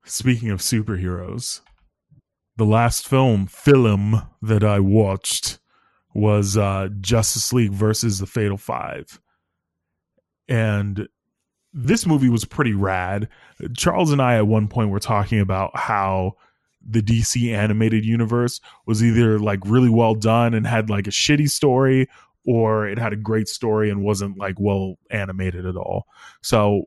[0.03, 1.61] Speaking of superheroes,
[2.57, 5.59] the last film film that I watched
[6.13, 9.19] was uh, Justice League versus the Fatal Five,
[10.47, 11.07] and
[11.73, 13.29] this movie was pretty rad.
[13.77, 16.33] Charles and I at one point were talking about how
[16.85, 21.49] the DC animated universe was either like really well done and had like a shitty
[21.49, 22.09] story
[22.45, 26.05] or it had a great story and wasn't like well animated at all.
[26.41, 26.85] So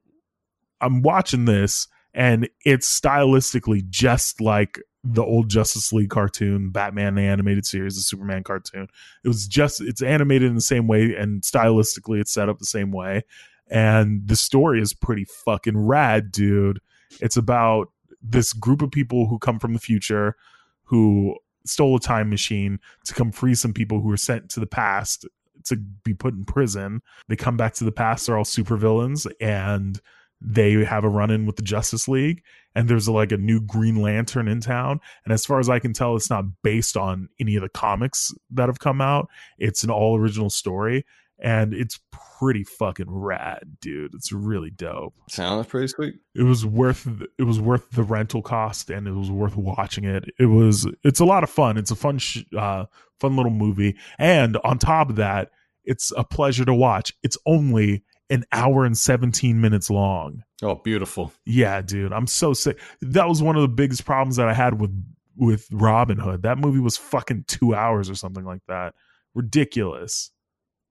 [0.81, 7.23] I'm watching this and it's stylistically just like the old Justice League cartoon, Batman the
[7.23, 8.89] animated series, the Superman cartoon.
[9.23, 12.65] It was just it's animated in the same way and stylistically it's set up the
[12.65, 13.23] same way.
[13.69, 16.81] And the story is pretty fucking rad, dude.
[17.21, 17.91] It's about
[18.23, 20.37] this group of people who come from the future
[20.85, 21.37] who
[21.67, 25.27] stole a time machine to come free some people who were sent to the past
[25.65, 27.03] to be put in prison.
[27.29, 30.01] They come back to the past, they're all supervillains, and
[30.45, 32.43] they have a run in with the Justice League.
[32.77, 35.01] And there's like a new Green Lantern in town.
[35.25, 38.35] And as far as I can tell, it's not based on any of the comics
[38.51, 39.29] that have come out,
[39.59, 41.05] it's an all original story
[41.39, 42.01] and it's
[42.39, 44.15] pretty fucking rad, dude.
[44.15, 45.15] It's really dope.
[45.29, 46.15] Sounds pretty sweet.
[46.35, 50.25] It was worth it was worth the rental cost, and it was worth watching it.
[50.39, 51.77] It was it's a lot of fun.
[51.77, 52.87] It's a fun sh- uh,
[53.21, 55.51] fun little movie, and on top of that,
[55.85, 57.13] it's a pleasure to watch.
[57.23, 60.43] It's only an hour and 17 minutes long.
[60.63, 61.33] Oh, beautiful.
[61.45, 62.13] Yeah, dude.
[62.13, 62.81] I'm so sick.
[63.01, 64.93] That was one of the biggest problems that I had with
[65.37, 66.43] with Robin Hood.
[66.43, 68.95] That movie was fucking 2 hours or something like that.
[69.35, 70.31] Ridiculous.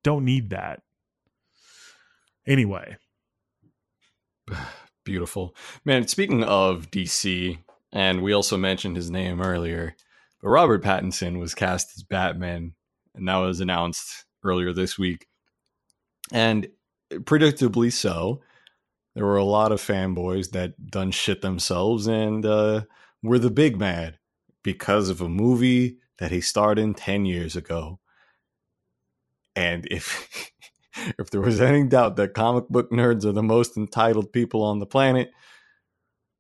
[0.04, 0.82] Don't need that.
[2.46, 2.98] Anyway.
[5.06, 5.56] Beautiful.
[5.86, 7.58] Man, speaking of DC,
[7.92, 9.96] and we also mentioned his name earlier,
[10.42, 12.74] but Robert Pattinson was cast as Batman,
[13.16, 15.28] and that was announced earlier this week.
[16.32, 16.68] And
[17.20, 18.42] predictably so,
[19.16, 22.82] there were a lot of fanboys that done shit themselves and uh,
[23.22, 24.18] were the big mad
[24.64, 28.00] because of a movie that he starred in 10 years ago.
[29.56, 30.52] And if
[31.20, 34.80] if there was any doubt that comic book nerds are the most entitled people on
[34.80, 35.32] the planet,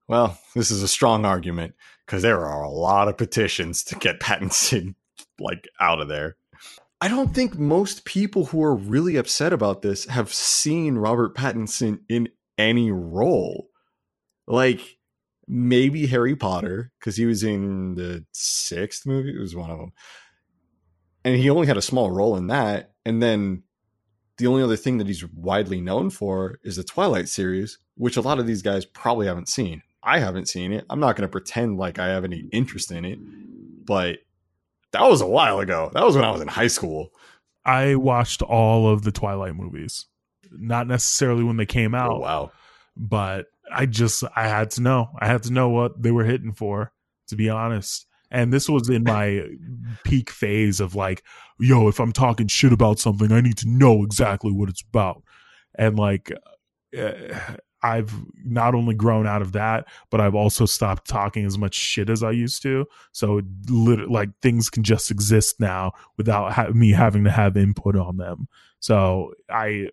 [0.07, 4.19] well, this is a strong argument because there are a lot of petitions to get
[4.21, 4.95] Pattinson
[5.39, 6.37] like out of there.
[7.03, 11.99] I don't think most people who are really upset about this have seen Robert Pattinson
[12.07, 13.67] in any role.
[14.47, 14.79] Like
[15.45, 19.35] maybe Harry Potter because he was in the sixth movie.
[19.35, 19.91] It was one of them,
[21.25, 22.93] and he only had a small role in that.
[23.05, 23.63] And then
[24.37, 28.21] the only other thing that he's widely known for is the Twilight series, which a
[28.21, 29.81] lot of these guys probably haven't seen.
[30.01, 30.85] I haven't seen it.
[30.89, 33.19] I'm not going to pretend like I have any interest in it,
[33.85, 34.19] but
[34.93, 35.91] that was a while ago.
[35.93, 37.11] That was when I was in high school.
[37.65, 40.05] I watched all of the Twilight movies.
[40.51, 42.11] Not necessarily when they came out.
[42.11, 42.51] Oh, wow.
[42.95, 45.09] But I just I had to know.
[45.19, 46.91] I had to know what they were hitting for,
[47.27, 48.05] to be honest.
[48.29, 49.43] And this was in my
[50.03, 51.23] peak phase of like,
[51.59, 55.23] yo, if I'm talking shit about something, I need to know exactly what it's about.
[55.75, 56.31] And like,
[56.97, 57.11] uh,
[57.83, 58.13] I've
[58.43, 62.23] not only grown out of that, but I've also stopped talking as much shit as
[62.23, 62.85] I used to.
[63.11, 68.17] So, like, things can just exist now without ha- me having to have input on
[68.17, 68.47] them.
[68.79, 69.89] So, I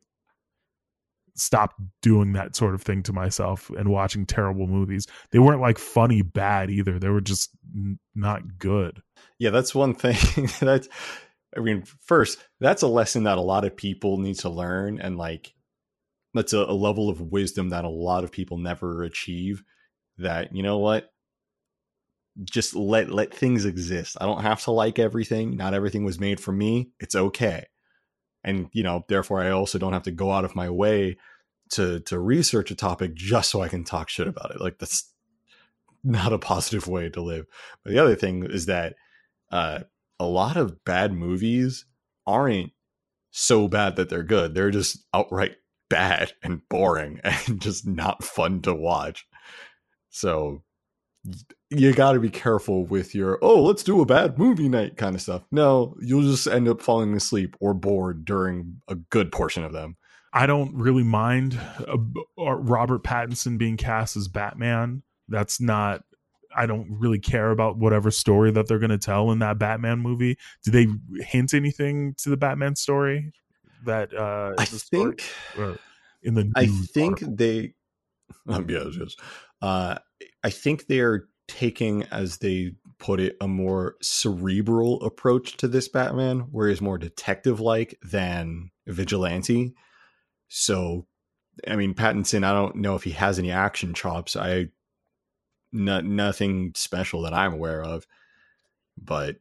[1.34, 5.06] stopped doing that sort of thing to myself and watching terrible movies.
[5.30, 6.98] They weren't like funny bad either.
[6.98, 9.02] They were just n- not good.
[9.38, 10.48] Yeah, that's one thing.
[10.60, 10.88] that's,
[11.56, 15.16] I mean, first, that's a lesson that a lot of people need to learn, and
[15.16, 15.54] like,
[16.34, 19.62] that's a, a level of wisdom that a lot of people never achieve.
[20.18, 21.10] That you know what,
[22.44, 24.16] just let let things exist.
[24.20, 25.56] I don't have to like everything.
[25.56, 26.90] Not everything was made for me.
[27.00, 27.66] It's okay,
[28.44, 31.16] and you know, therefore, I also don't have to go out of my way
[31.70, 34.60] to to research a topic just so I can talk shit about it.
[34.60, 35.12] Like that's
[36.04, 37.46] not a positive way to live.
[37.82, 38.94] But the other thing is that
[39.50, 39.80] uh,
[40.18, 41.84] a lot of bad movies
[42.26, 42.72] aren't
[43.30, 44.54] so bad that they're good.
[44.54, 45.56] They're just outright
[45.90, 49.26] bad and boring and just not fun to watch.
[50.08, 50.62] So
[51.68, 55.14] you got to be careful with your oh let's do a bad movie night kind
[55.14, 55.42] of stuff.
[55.52, 59.96] No, you'll just end up falling asleep or bored during a good portion of them.
[60.32, 61.96] I don't really mind uh,
[62.38, 65.02] Robert Pattinson being cast as Batman.
[65.28, 66.02] That's not.
[66.56, 70.00] I don't really care about whatever story that they're going to tell in that Batman
[70.00, 70.36] movie.
[70.64, 70.88] Do they
[71.24, 73.32] hint anything to the Batman story?
[73.86, 75.24] That uh, I think
[76.22, 77.34] in the I think article?
[77.36, 77.74] they,
[78.46, 79.16] um, yes, yes.
[79.62, 79.96] Uh,
[80.44, 86.40] I think they're taking, as they put it, a more cerebral approach to this Batman,
[86.50, 89.74] where he's more detective-like than vigilante.
[90.48, 91.06] So,
[91.66, 94.36] I mean, Pattinson, I don't know if he has any action chops.
[94.36, 94.66] I,
[95.72, 98.06] no, nothing special that I'm aware of,
[99.02, 99.36] but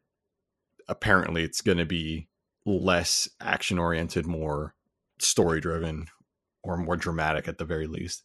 [0.88, 2.28] apparently it's going to be
[2.70, 4.76] less action-oriented, more
[5.20, 6.07] story-driven,
[6.63, 8.24] or more dramatic at the very least.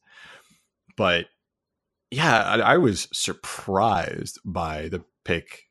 [0.96, 1.26] But
[2.10, 5.64] yeah, I, I was surprised by the pick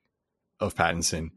[0.60, 1.32] of Pattinson.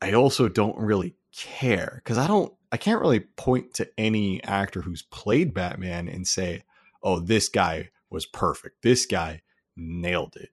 [0.00, 4.82] I also don't really care because I don't, I can't really point to any actor
[4.82, 6.64] who's played Batman and say,
[7.02, 8.82] oh, this guy was perfect.
[8.82, 9.42] This guy
[9.76, 10.50] nailed it.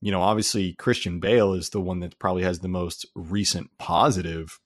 [0.00, 4.60] You know, obviously, Christian Bale is the one that probably has the most recent positive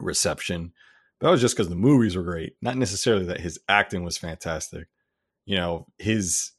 [0.00, 0.72] reception.
[1.20, 4.88] That was just because the movies were great, not necessarily that his acting was fantastic.
[5.44, 6.52] You know, his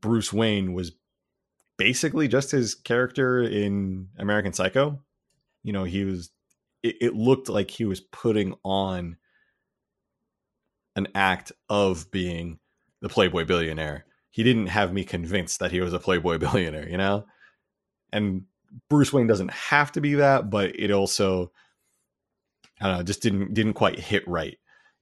[0.00, 0.92] Bruce Wayne was
[1.76, 5.00] basically just his character in American Psycho.
[5.62, 6.30] You know, he was,
[6.82, 9.16] it, it looked like he was putting on
[10.94, 12.58] an act of being
[13.02, 14.06] the Playboy billionaire.
[14.30, 17.26] He didn't have me convinced that he was a Playboy billionaire, you know?
[18.12, 18.44] And
[18.88, 21.52] Bruce Wayne doesn't have to be that, but it also,
[22.80, 24.58] I don't know, just didn't didn't quite hit right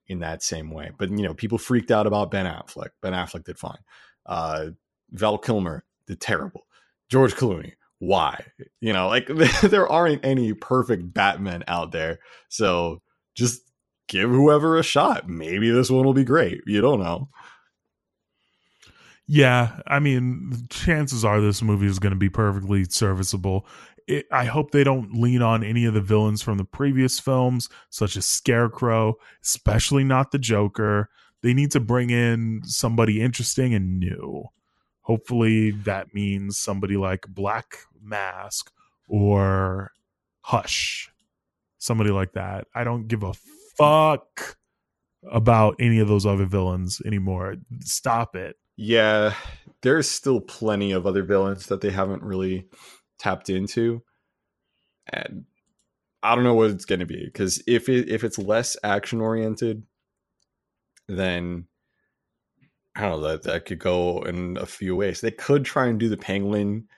[0.06, 0.90] in that same way.
[0.96, 2.90] But you know, people freaked out about Ben Affleck.
[3.02, 3.78] Ben Affleck did fine.
[4.26, 4.66] Uh,
[5.10, 6.66] Val Kilmer did terrible.
[7.08, 8.44] George Clooney, why?
[8.80, 9.26] You know, like
[9.62, 12.18] there aren't any perfect Batmen out there.
[12.48, 13.02] So
[13.34, 13.60] just
[14.08, 15.28] give whoever a shot.
[15.28, 16.60] Maybe this one will be great.
[16.66, 17.28] You don't know.
[19.26, 23.66] Yeah, I mean, chances are this movie is going to be perfectly serviceable.
[24.06, 27.68] It, I hope they don't lean on any of the villains from the previous films,
[27.88, 31.08] such as Scarecrow, especially not the Joker.
[31.42, 34.44] They need to bring in somebody interesting and new.
[35.02, 38.70] Hopefully, that means somebody like Black Mask
[39.08, 39.92] or
[40.40, 41.10] Hush,
[41.78, 42.66] somebody like that.
[42.74, 43.34] I don't give a
[43.76, 44.56] fuck
[45.30, 47.56] about any of those other villains anymore.
[47.80, 48.56] Stop it.
[48.76, 49.34] Yeah,
[49.82, 52.66] there's still plenty of other villains that they haven't really
[53.24, 54.02] tapped into.
[55.10, 55.44] And
[56.22, 59.20] I don't know what it's going to be because if it if it's less action
[59.20, 59.82] oriented,
[61.08, 61.66] then
[62.96, 65.20] I don't know that that could go in a few ways.
[65.20, 66.88] They could try and do the Penguin,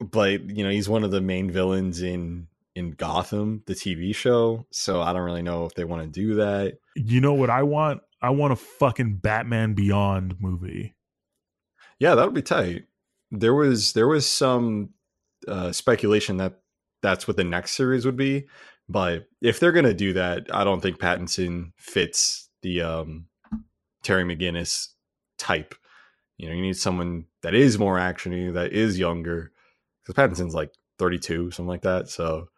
[0.00, 4.66] but you know he's one of the main villains in in Gotham, the TV show.
[4.70, 6.78] So I don't really know if they want to do that.
[6.94, 8.02] You know what I want?
[8.22, 10.94] I want a fucking Batman Beyond movie.
[11.98, 12.84] Yeah, that would be tight.
[13.30, 14.90] There was there was some
[15.46, 16.60] uh, speculation that
[17.02, 18.46] that's what the next series would be,
[18.88, 23.26] but if they're gonna do that, I don't think Pattinson fits the um,
[24.02, 24.88] Terry McGinnis
[25.38, 25.74] type.
[26.36, 29.52] You know, you need someone that is more actiony, that is younger,
[30.02, 32.08] because Pattinson's like thirty two, something like that.
[32.08, 32.48] So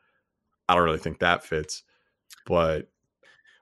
[0.69, 1.83] I don't really think that fits.
[2.47, 2.89] But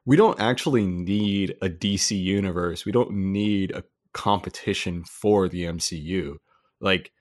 [0.06, 2.84] we don't actually need a DC universe.
[2.84, 6.36] We don't need a competition for the MCU.
[6.80, 7.12] Like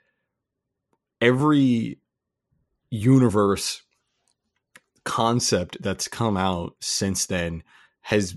[1.22, 2.00] every
[2.90, 3.84] universe
[5.04, 7.64] concept that's come out since then
[8.02, 8.36] has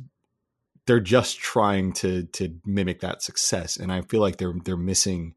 [0.87, 5.35] they're just trying to to mimic that success and i feel like they're they're missing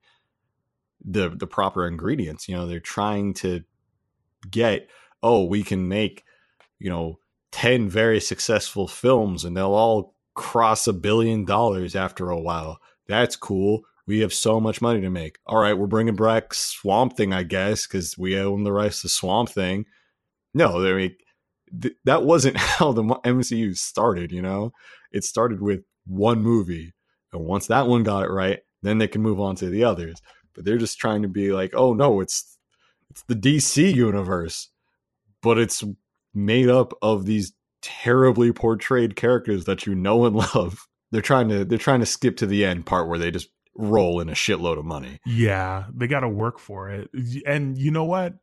[1.04, 3.64] the the proper ingredients you know they're trying to
[4.50, 4.90] get
[5.24, 6.24] oh we can make
[6.80, 7.18] you know
[7.52, 12.80] 10 very successful films and they'll all cross a billion dollars after a while.
[13.08, 15.38] That's cool we have so much money to make.
[15.46, 19.10] All right we're bringing back swamp thing i guess because we own the rights to
[19.10, 19.86] swamp thing.
[20.54, 21.16] No I mean,
[21.82, 24.72] th- that wasn't how the mcu started you know?
[25.12, 26.94] It started with one movie
[27.34, 30.22] and once that one got it right then they can move on to the others.
[30.54, 32.58] But they're just trying to be like oh no it's
[33.10, 34.70] it's the dc universe.
[35.42, 35.84] But it's
[36.34, 40.88] made up of these terribly portrayed characters that you know and love.
[41.12, 44.20] They're trying to they're trying to skip to the end part where they just roll
[44.22, 47.10] in a shitload of money Yeah, they got to work for it.
[47.46, 48.36] And you know what?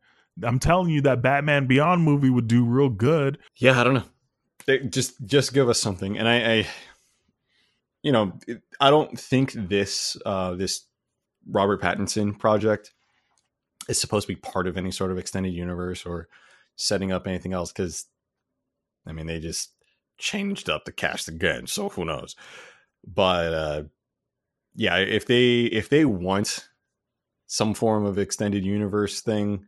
[0.42, 3.38] I'm telling you that Batman Beyond movie would do real good.
[3.58, 4.04] yeah i don't know
[4.66, 6.66] they, just just give us something and i i
[8.02, 8.32] you know
[8.80, 10.86] i don't think this uh this
[11.48, 12.92] robert pattinson project
[13.88, 16.28] is supposed to be part of any sort of extended universe or
[16.76, 18.06] setting up anything else because
[19.06, 19.70] i mean they just
[20.18, 22.36] changed up the cast again so who knows
[23.06, 23.82] but uh
[24.74, 26.68] yeah if they if they want
[27.46, 29.66] some form of extended universe thing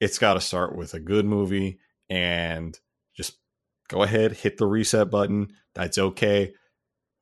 [0.00, 1.78] it's got to start with a good movie
[2.08, 2.78] and
[3.16, 3.38] just
[3.88, 5.48] go ahead hit the reset button.
[5.74, 6.52] That's okay.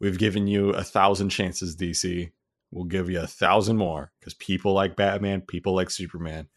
[0.01, 2.31] We've given you a thousand chances dc
[2.73, 6.49] we'll give you a thousand more because people like batman people like superman.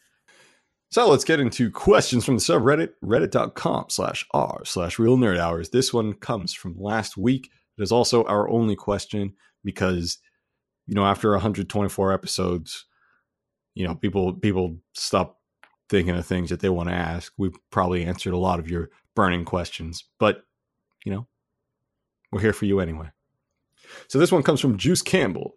[0.91, 5.70] So let's get into questions from the subreddit reddit.com slash r slash real nerd hours.
[5.70, 7.51] This one comes from last week.
[7.78, 10.17] It is also our only question because
[10.89, 12.85] you know after 124 episodes
[13.75, 15.37] you know people people stop
[15.87, 17.33] thinking of things that they want to ask.
[17.37, 20.43] We've probably answered a lot of your burning questions but
[21.05, 21.27] you know
[22.31, 23.09] we're here for you anyway.
[24.07, 25.55] So this one comes from juice campbell.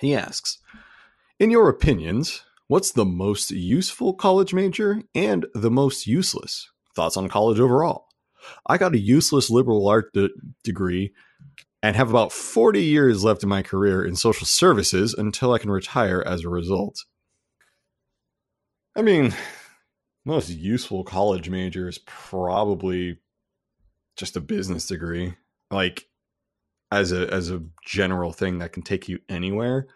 [0.00, 0.58] He asks
[1.38, 6.70] in your opinions what's the most useful college major and the most useless?
[6.94, 8.06] Thoughts on college overall.
[8.66, 10.30] I got a useless liberal art de-
[10.64, 11.12] degree
[11.82, 15.70] and have about 40 years left in my career in social services until I can
[15.70, 17.04] retire as a result.
[18.96, 19.34] I mean,
[20.24, 23.18] most useful college major is probably
[24.16, 25.34] just a business degree.
[25.70, 26.08] Like
[26.90, 29.86] as a as a general thing that can take you anywhere,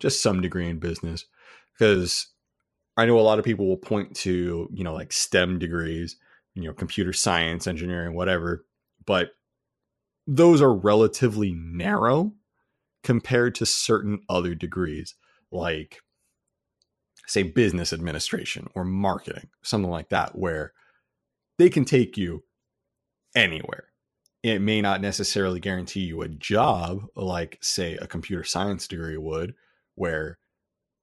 [0.00, 1.26] just some degree in business.
[1.78, 2.28] Because
[2.96, 6.16] I know a lot of people will point to, you know, like STEM degrees,
[6.54, 8.64] you know, computer science, engineering, whatever,
[9.06, 9.30] but
[10.28, 12.32] those are relatively narrow
[13.02, 15.14] compared to certain other degrees
[15.50, 16.00] like
[17.26, 20.72] say business administration or marketing something like that where
[21.58, 22.44] they can take you
[23.34, 23.84] anywhere.
[24.42, 29.54] It may not necessarily guarantee you a job like say a computer science degree would
[29.94, 30.38] where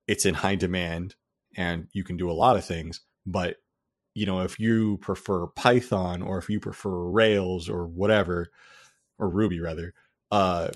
[0.07, 1.15] it's in high demand
[1.57, 3.57] and you can do a lot of things but
[4.13, 8.49] you know if you prefer python or if you prefer rails or whatever
[9.19, 9.93] or ruby rather
[10.31, 10.69] uh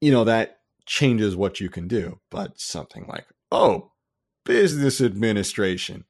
[0.00, 3.90] you know that changes what you can do but something like oh
[4.44, 6.04] business administration.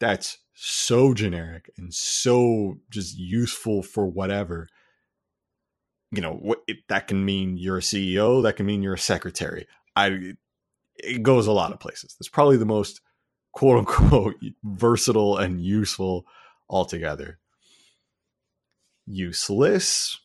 [0.00, 4.68] That's so generic and so just useful for whatever.
[6.10, 6.54] You know
[6.88, 9.66] that can mean you're a ceo that can mean you're a secretary.
[9.96, 10.34] I
[10.96, 12.16] it goes a lot of places.
[12.20, 13.00] It's probably the most
[13.52, 16.24] quote unquote versatile and useful
[16.68, 17.38] altogether.
[19.06, 20.20] Useless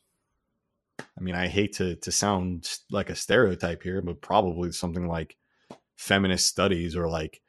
[0.99, 5.37] I mean, I hate to to sound like a stereotype here, but probably something like
[5.95, 7.41] feminist studies or like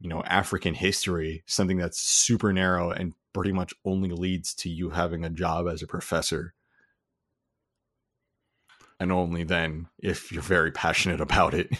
[0.00, 4.90] you know African history, something that's super narrow and pretty much only leads to you
[4.90, 6.54] having a job as a professor.
[8.98, 11.72] And only then if you're very passionate about it.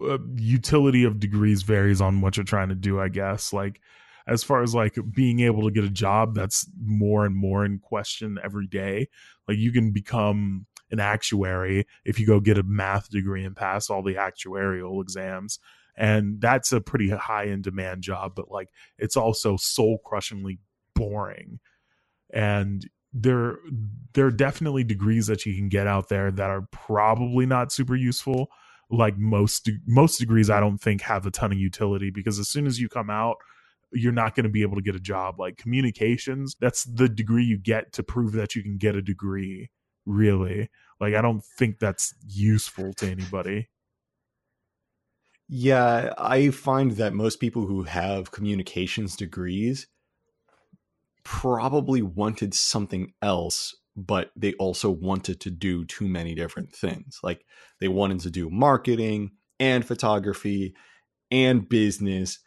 [0.00, 3.80] uh, utility of degrees varies on what you're trying to do i guess like
[4.26, 7.78] as far as like being able to get a job that's more and more in
[7.78, 9.08] question every day
[9.48, 13.90] like you can become an actuary if you go get a math degree and pass
[13.90, 15.58] all the actuarial exams.
[15.96, 18.68] And that's a pretty high in demand job but like
[18.98, 20.58] it's also soul crushingly
[20.94, 21.60] boring.
[22.32, 23.58] And there
[24.12, 27.96] there are definitely degrees that you can get out there that are probably not super
[27.96, 28.48] useful.
[28.90, 32.68] Like most most degrees i don't think have a ton of utility because as soon
[32.68, 33.36] as you come out
[33.92, 35.38] you're not going to be able to get a job.
[35.38, 39.70] Like communications that's the degree you get to prove that you can get a degree
[40.04, 40.68] really.
[41.00, 43.68] Like i don't think that's useful to anybody.
[45.48, 49.86] Yeah, I find that most people who have communications degrees
[51.22, 57.20] probably wanted something else, but they also wanted to do too many different things.
[57.22, 57.44] Like
[57.80, 60.74] they wanted to do marketing and photography
[61.30, 62.40] and business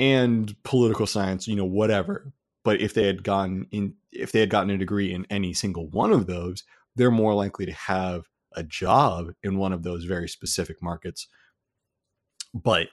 [0.00, 2.32] and political science, you know, whatever.
[2.64, 5.88] But if they had gotten in if they had gotten a degree in any single
[5.88, 6.64] one of those,
[6.96, 8.24] they're more likely to have
[8.56, 11.28] a job in one of those very specific markets.
[12.54, 12.88] But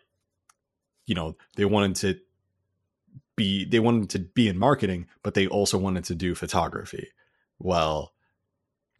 [1.06, 2.20] you know, they wanted to
[3.38, 7.08] be they wanted to be in marketing, but they also wanted to do photography.
[7.58, 8.12] Well,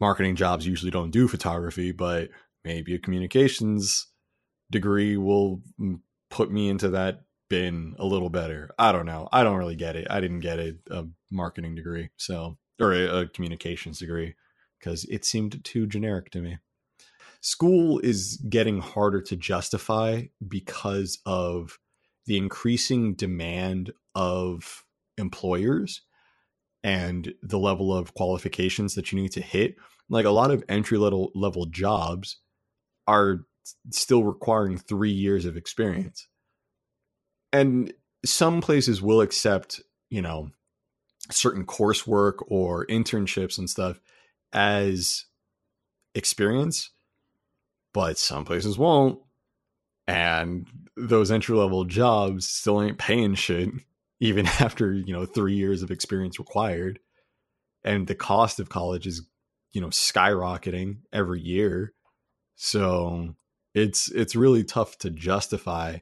[0.00, 2.30] marketing jobs usually don't do photography, but
[2.64, 4.06] maybe a communications
[4.70, 6.00] degree will mm,
[6.30, 8.70] put me into that bin a little better.
[8.78, 9.28] I don't know.
[9.32, 10.06] I don't really get it.
[10.10, 14.34] I didn't get a, a marketing degree, so or a, a communications degree
[14.78, 16.58] because it seemed too generic to me.
[17.40, 21.78] School is getting harder to justify because of
[22.26, 24.84] the increasing demand of
[25.16, 26.02] employers
[26.82, 29.76] and the level of qualifications that you need to hit.
[30.08, 32.38] Like a lot of entry level level jobs
[33.06, 33.46] are
[33.90, 36.28] still requiring three years of experience.
[37.52, 37.92] And
[38.24, 39.80] some places will accept,
[40.10, 40.50] you know,
[41.30, 44.00] certain coursework or internships and stuff
[44.52, 45.26] as
[46.14, 46.90] experience,
[47.92, 49.20] but some places won't.
[50.06, 53.70] And those entry level jobs still ain't paying shit,
[54.20, 56.98] even after, you know, three years of experience required.
[57.84, 59.22] And the cost of college is,
[59.72, 61.92] you know, skyrocketing every year.
[62.56, 63.36] So
[63.74, 65.98] it's it's really tough to justify,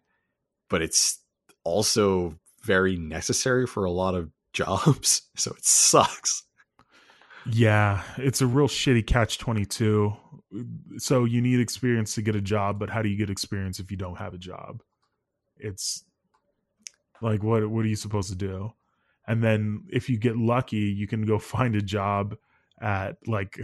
[0.71, 1.19] but it's
[1.67, 5.23] also very necessary for a lot of jobs.
[5.37, 6.45] So it sucks.
[7.45, 10.17] Yeah, it's a real shitty catch 22.
[10.99, 13.91] So you need experience to get a job, but how do you get experience if
[13.91, 14.83] you don't have a job?
[15.59, 16.05] It's
[17.21, 18.73] like what what are you supposed to do?
[19.29, 22.37] And then if you get lucky, you can go find a job
[22.81, 23.59] at like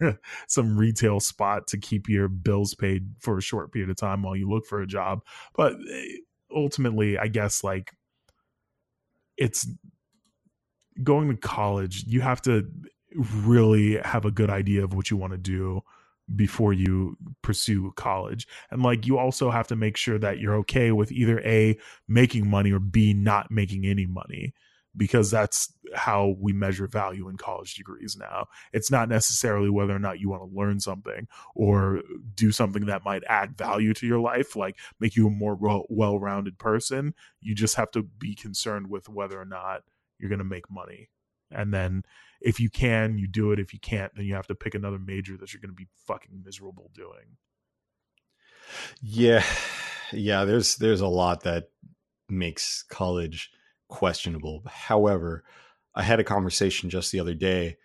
[0.48, 4.36] some retail spot to keep your bills paid for a short period of time while
[4.36, 5.20] you look for a job.
[5.54, 6.18] But eh,
[6.54, 7.92] ultimately, I guess like
[9.36, 9.66] it's
[11.02, 12.68] going to college, you have to
[13.14, 15.82] really have a good idea of what you want to do
[16.34, 18.46] before you pursue college.
[18.70, 22.48] And like you also have to make sure that you're okay with either A making
[22.48, 24.52] money or B not making any money
[24.96, 28.46] because that's how we measure value in college degrees now.
[28.72, 32.02] It's not necessarily whether or not you want to learn something or
[32.34, 35.56] do something that might add value to your life, like make you a more
[35.88, 37.14] well rounded person.
[37.40, 39.82] You just have to be concerned with whether or not
[40.18, 41.10] you're going to make money.
[41.50, 42.02] And then
[42.40, 43.58] if you can, you do it.
[43.60, 45.88] If you can't, then you have to pick another major that you're going to be
[46.06, 47.36] fucking miserable doing.
[49.00, 49.44] Yeah.
[50.10, 51.68] Yeah, there's there's a lot that
[52.30, 53.50] makes college
[53.88, 54.62] questionable.
[54.66, 55.44] However,
[55.94, 57.76] I had a conversation just the other day.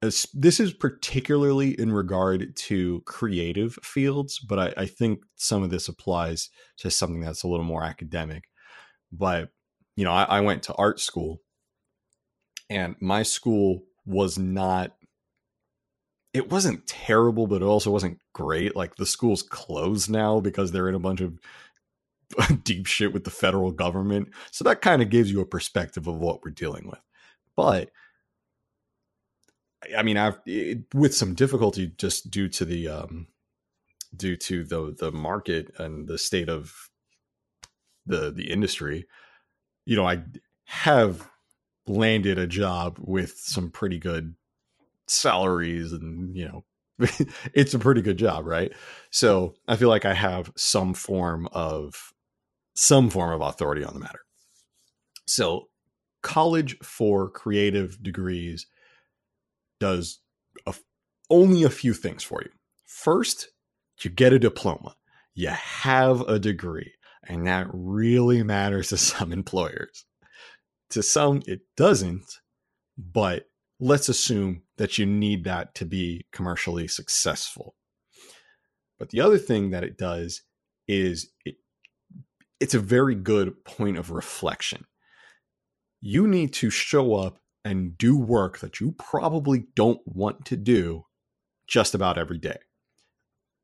[0.00, 5.88] This is particularly in regard to creative fields, but I, I think some of this
[5.88, 8.44] applies to something that's a little more academic.
[9.12, 9.50] But,
[9.94, 11.40] you know, I, I went to art school
[12.68, 14.92] and my school was not
[16.32, 18.74] it wasn't terrible, but it also wasn't great.
[18.74, 21.38] Like the school's closed now because they're in a bunch of
[22.64, 24.28] deep shit with the federal government.
[24.50, 27.00] So that kind of gives you a perspective of what we're dealing with.
[27.56, 27.90] But
[29.96, 33.26] I mean, I've it, with some difficulty just due to the um,
[34.14, 36.90] due to the the market and the state of
[38.06, 39.06] the the industry.
[39.84, 40.22] You know, I
[40.66, 41.28] have
[41.86, 44.34] landed a job with some pretty good
[45.08, 46.64] salaries and you know
[47.54, 48.72] it's a pretty good job right
[49.10, 52.12] so i feel like i have some form of
[52.74, 54.20] some form of authority on the matter.
[55.26, 55.68] So
[56.22, 58.66] college for creative degrees
[59.80, 60.20] does
[60.66, 60.74] a,
[61.30, 62.50] only a few things for you.
[62.84, 63.48] First
[64.00, 64.96] you get a diploma.
[65.34, 66.92] You have a degree
[67.24, 70.04] and that really matters to some employers.
[70.90, 72.40] To some, it doesn't,
[72.98, 73.46] but
[73.80, 77.74] let's assume that you need that to be commercially successful.
[78.98, 80.42] But the other thing that it does
[80.86, 81.56] is it,
[82.62, 84.84] it's a very good point of reflection.
[86.00, 91.06] You need to show up and do work that you probably don't want to do
[91.66, 92.58] just about every day.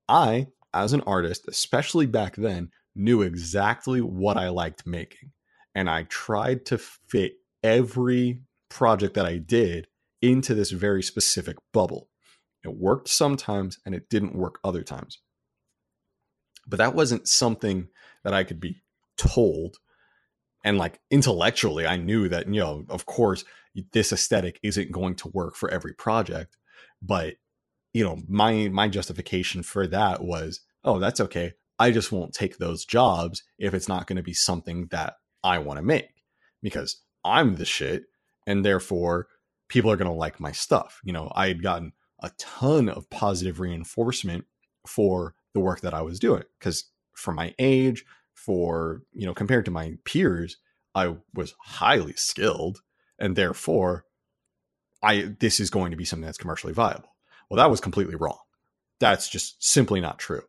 [0.09, 5.31] I, as an artist, especially back then, knew exactly what I liked making
[5.77, 9.87] and I tried to fit every project that I did
[10.21, 12.09] into this very specific bubble.
[12.65, 15.21] It worked sometimes and it didn't work other times.
[16.67, 17.87] But that wasn't something
[18.25, 18.83] that I could be
[19.19, 19.77] told.
[20.65, 23.45] And like intellectually I knew that you know of course
[23.93, 26.57] this aesthetic isn't going to work for every project.
[27.03, 27.35] But
[27.93, 31.53] you know my my justification for that was oh that's okay.
[31.79, 35.15] I just won't take those jobs if it's not going to be something that
[35.45, 36.25] I want to make
[36.63, 38.05] because I'm the shit
[38.47, 39.29] and therefore
[39.69, 41.01] people are going to like my stuff.
[41.05, 44.45] You know, I had gotten a ton of positive reinforcement
[44.87, 48.05] for the work that I was doing because for my age,
[48.45, 50.57] for, you know, compared to my peers,
[50.95, 52.81] I was highly skilled
[53.19, 54.05] and therefore
[55.03, 57.15] I this is going to be something that's commercially viable.
[57.49, 58.39] Well, that was completely wrong.
[59.01, 60.43] That's just simply not true.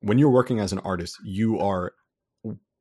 [0.00, 1.92] When you're working as an artist, you are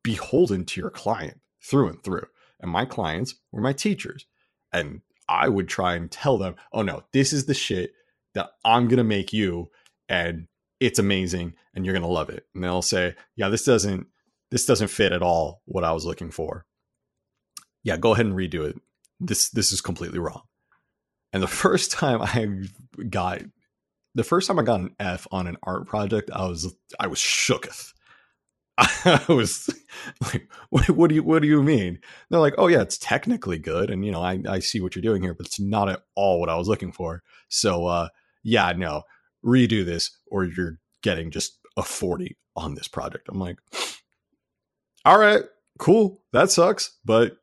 [0.03, 2.25] beholden to your client through and through.
[2.61, 4.25] And my clients were my teachers.
[4.71, 7.91] And I would try and tell them, oh no, this is the shit
[8.33, 9.69] that I'm going to make you.
[10.07, 10.47] And
[10.79, 12.45] it's amazing and you're going to love it.
[12.53, 14.07] And they'll say, yeah, this doesn't,
[14.51, 16.65] this doesn't fit at all what I was looking for.
[17.83, 18.75] Yeah, go ahead and redo it.
[19.19, 20.41] This, this is completely wrong.
[21.33, 23.41] And the first time I got,
[24.15, 27.19] the first time I got an F on an art project, I was, I was
[27.19, 27.93] shooketh.
[28.79, 29.69] I was
[30.21, 31.99] like, what, what, do you what do you mean?
[32.29, 35.01] they're like, oh yeah, it's technically good, and you know, I, I see what you're
[35.01, 37.21] doing here, but it's not at all what I was looking for.
[37.49, 38.07] So uh,
[38.41, 39.03] yeah, no,
[39.45, 43.27] redo this, or you're getting just a 40 on this project.
[43.29, 43.57] I'm like,
[45.05, 45.43] all right,
[45.77, 47.37] cool, that sucks, but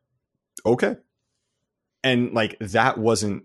[0.64, 0.96] okay.
[2.04, 3.44] And like that wasn't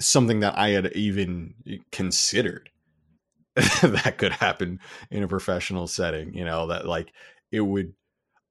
[0.00, 1.54] something that I had even
[1.90, 2.70] considered
[3.82, 4.78] that could happen
[5.10, 7.12] in a professional setting you know that like
[7.50, 7.92] it would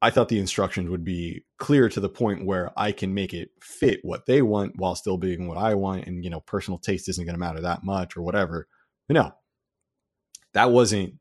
[0.02, 3.50] i thought the instructions would be clear to the point where i can make it
[3.62, 7.08] fit what they want while still being what i want and you know personal taste
[7.08, 8.68] isn't going to matter that much or whatever
[9.08, 9.32] but no
[10.54, 11.14] that wasn't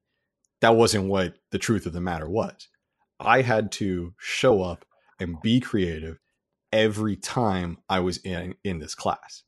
[0.60, 2.68] that wasn't what the truth of the matter was
[3.20, 4.84] i had to show up
[5.18, 6.18] and be creative
[6.72, 9.44] every time i was in in this class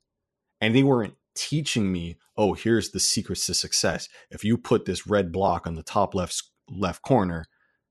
[0.61, 4.09] and they weren't teaching me, oh, here's the secrets to success.
[4.31, 7.47] If you put this red block on the top left left corner,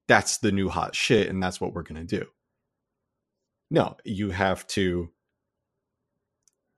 [0.07, 2.28] that's the new hot shit and that's what we're going to do.
[3.72, 5.09] No, you have to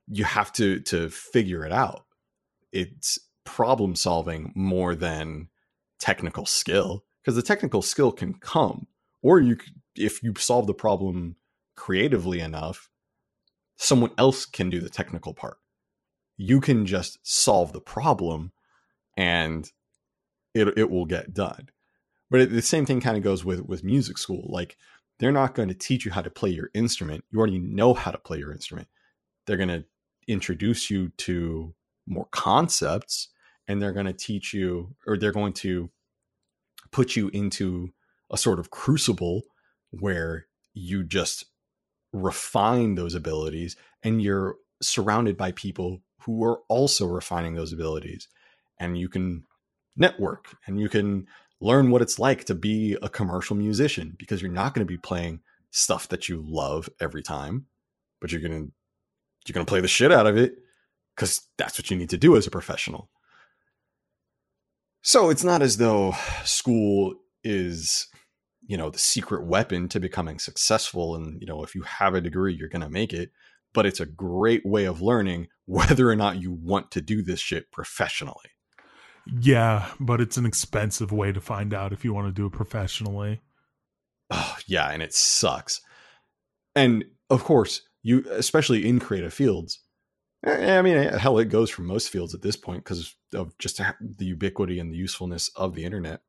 [0.08, 2.04] you have to to figure it out.
[2.72, 5.48] It's problem solving more than
[6.00, 8.86] technical skill because the technical skill can come
[9.22, 9.56] or you
[9.96, 11.36] if you solve the problem
[11.76, 12.90] creatively enough
[13.80, 15.56] someone else can do the technical part.
[16.36, 18.52] You can just solve the problem
[19.16, 19.70] and
[20.54, 21.70] it, it will get done.
[22.30, 24.76] But it, the same thing kind of goes with with music school like
[25.18, 27.24] they're not going to teach you how to play your instrument.
[27.30, 28.88] You already know how to play your instrument.
[29.46, 29.84] They're going to
[30.28, 31.74] introduce you to
[32.06, 33.28] more concepts
[33.70, 35.90] and they're going to teach you or they're going to
[36.90, 37.92] put you into
[38.28, 39.42] a sort of crucible
[39.90, 41.44] where you just
[42.12, 48.26] refine those abilities and you're surrounded by people who are also refining those abilities.
[48.80, 49.44] And you can
[49.96, 51.28] network and you can
[51.60, 54.98] learn what it's like to be a commercial musician because you're not going to be
[54.98, 57.66] playing stuff that you love every time,
[58.20, 58.72] but you're going to
[59.46, 60.54] you're going to play the shit out of it
[61.16, 63.08] cuz that's what you need to do as a professional.
[65.02, 68.08] So it's not as though school is
[68.66, 72.20] you know the secret weapon to becoming successful and you know if you have a
[72.20, 73.30] degree you're going to make it
[73.72, 77.40] but it's a great way of learning whether or not you want to do this
[77.40, 78.50] shit professionally.
[79.40, 82.52] Yeah, but it's an expensive way to find out if you want to do it
[82.52, 83.40] professionally.
[84.30, 85.80] Oh, yeah, and it sucks.
[86.74, 89.80] And of course, you especially in creative fields.
[90.44, 93.56] Eh, I mean, eh, hell, it goes for most fields at this point because of
[93.58, 96.22] just the ubiquity and the usefulness of the internet.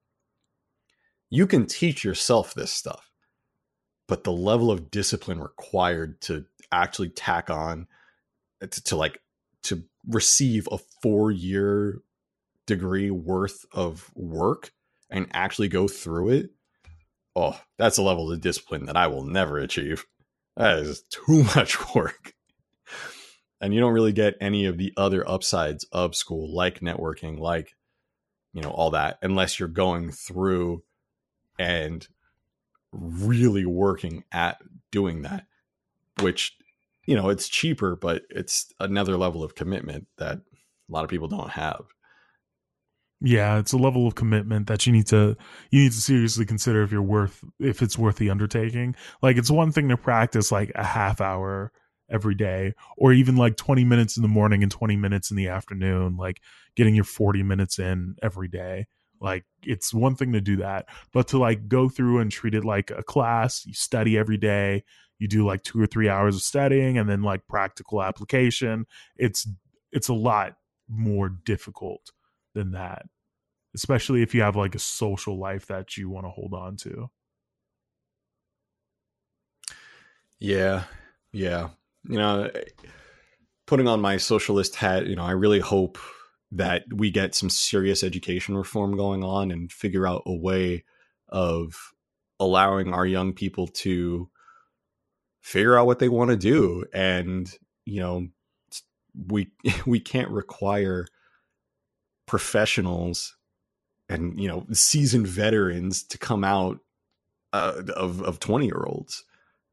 [1.29, 3.11] You can teach yourself this stuff
[4.11, 7.87] but the level of discipline required to actually tack on
[8.61, 9.21] uh, to, to like
[9.63, 12.01] to receive a four year
[12.67, 14.73] degree worth of work
[15.09, 16.49] and actually go through it
[17.37, 20.05] oh that's a level of discipline that i will never achieve
[20.57, 22.33] that is too much work
[23.61, 27.75] and you don't really get any of the other upsides of school like networking like
[28.53, 30.83] you know all that unless you're going through
[31.59, 32.07] and
[32.91, 34.57] really working at
[34.91, 35.45] doing that,
[36.21, 36.55] which,
[37.05, 40.41] you know, it's cheaper, but it's another level of commitment that a
[40.89, 41.83] lot of people don't have.
[43.23, 45.37] Yeah, it's a level of commitment that you need to
[45.69, 48.95] you need to seriously consider if you're worth if it's worth the undertaking.
[49.21, 51.71] Like it's one thing to practice like a half hour
[52.11, 55.47] every day or even like 20 minutes in the morning and 20 minutes in the
[55.47, 56.41] afternoon, like
[56.75, 58.87] getting your 40 minutes in every day.
[59.19, 62.65] Like it's one thing to do that, but to like go through and treat it
[62.65, 64.83] like a class, you study every day,
[65.19, 68.85] you do like 2 or 3 hours of studying and then like practical application.
[69.17, 69.47] It's
[69.91, 70.55] it's a lot
[70.89, 72.11] more difficult
[72.55, 73.05] than that.
[73.75, 77.09] Especially if you have like a social life that you want to hold on to.
[80.39, 80.85] Yeah,
[81.31, 81.69] yeah.
[82.03, 82.51] You know,
[83.67, 85.97] putting on my socialist hat, you know, I really hope
[86.51, 90.83] that we get some serious education reform going on and figure out a way
[91.29, 91.93] of
[92.39, 94.29] allowing our young people to
[95.41, 96.85] figure out what they want to do.
[96.93, 97.49] And
[97.85, 98.27] you know
[99.27, 99.51] we
[99.85, 101.07] we can't require
[102.25, 103.35] professionals
[104.09, 106.79] and you know seasoned veterans to come out
[107.53, 109.25] uh, of of 20 year olds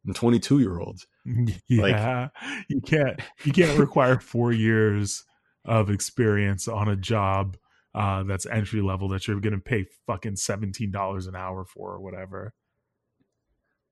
[0.04, 1.06] and 22 year olds
[1.68, 5.24] yeah like, you can't you can't require four years
[5.64, 7.56] of experience on a job
[7.94, 12.00] uh, that's entry level that you're going to pay fucking $17 an hour for or
[12.00, 12.52] whatever.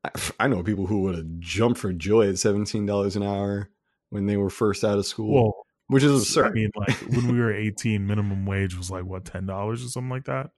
[0.04, 0.10] I,
[0.40, 3.70] I know people who would have jumped for joy at $17 an hour
[4.10, 7.26] when they were first out of school well, which is absurd i mean like when
[7.26, 10.50] we were 18 minimum wage was like what $10 or something like that?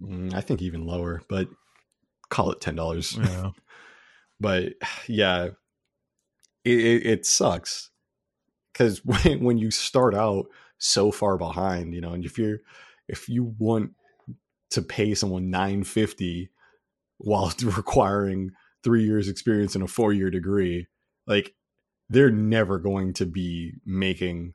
[0.00, 1.48] Mm, i think even lower but
[2.30, 3.50] call it $10 yeah.
[4.38, 4.74] But
[5.08, 5.48] yeah
[6.66, 7.90] it, it, it sucks
[8.72, 10.46] because when, when you start out
[10.78, 12.58] so far behind you know and if you're
[13.08, 13.92] if you want
[14.70, 16.50] to pay someone 950
[17.18, 18.50] while requiring
[18.84, 20.86] three years experience and a four year degree
[21.26, 21.54] like
[22.08, 24.54] they're never going to be making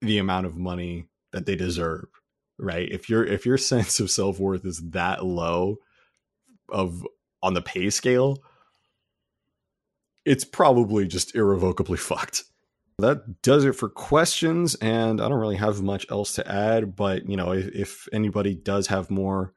[0.00, 2.06] the amount of money that they deserve
[2.58, 2.88] right?
[2.90, 5.78] If your if your sense of self-worth is that low
[6.68, 7.06] of
[7.42, 8.38] on the pay scale
[10.24, 12.44] it's probably just irrevocably fucked
[12.98, 17.28] that does it for questions and i don't really have much else to add but
[17.28, 19.52] you know if, if anybody does have more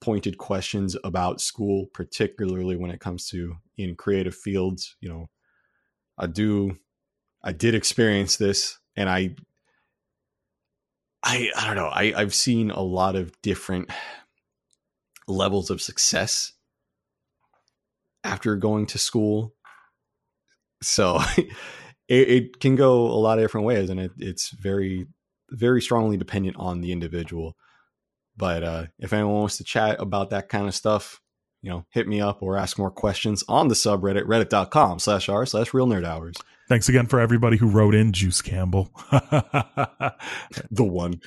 [0.00, 5.28] pointed questions about school particularly when it comes to in creative fields you know
[6.16, 6.78] I do
[7.42, 9.34] I did experience this and I
[11.22, 11.88] I I don't know.
[11.88, 13.90] I I've seen a lot of different
[15.26, 16.52] levels of success
[18.22, 19.54] after going to school.
[20.82, 21.48] So it,
[22.08, 25.06] it, can go a lot of different ways and it, it's very
[25.50, 27.56] very strongly dependent on the individual.
[28.36, 31.20] But uh, if anyone wants to chat about that kind of stuff,
[31.62, 35.46] you know, hit me up or ask more questions on the subreddit, reddit.com slash r
[35.46, 36.36] slash real nerd hours.
[36.68, 38.90] Thanks again for everybody who wrote in Juice Campbell.
[39.10, 40.14] the
[40.78, 41.20] one.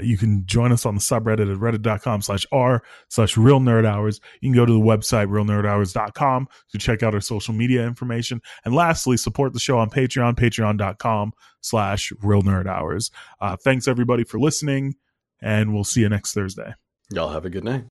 [0.00, 4.20] You can join us on the subreddit at reddit.com slash r slash real nerd hours.
[4.40, 8.40] You can go to the website realnerdhours.com to check out our social media information.
[8.64, 13.10] And lastly, support the show on Patreon, patreon.com slash real nerd hours.
[13.40, 14.94] Uh, thanks everybody for listening
[15.42, 16.74] and we'll see you next Thursday.
[17.10, 17.80] Y'all have a good night.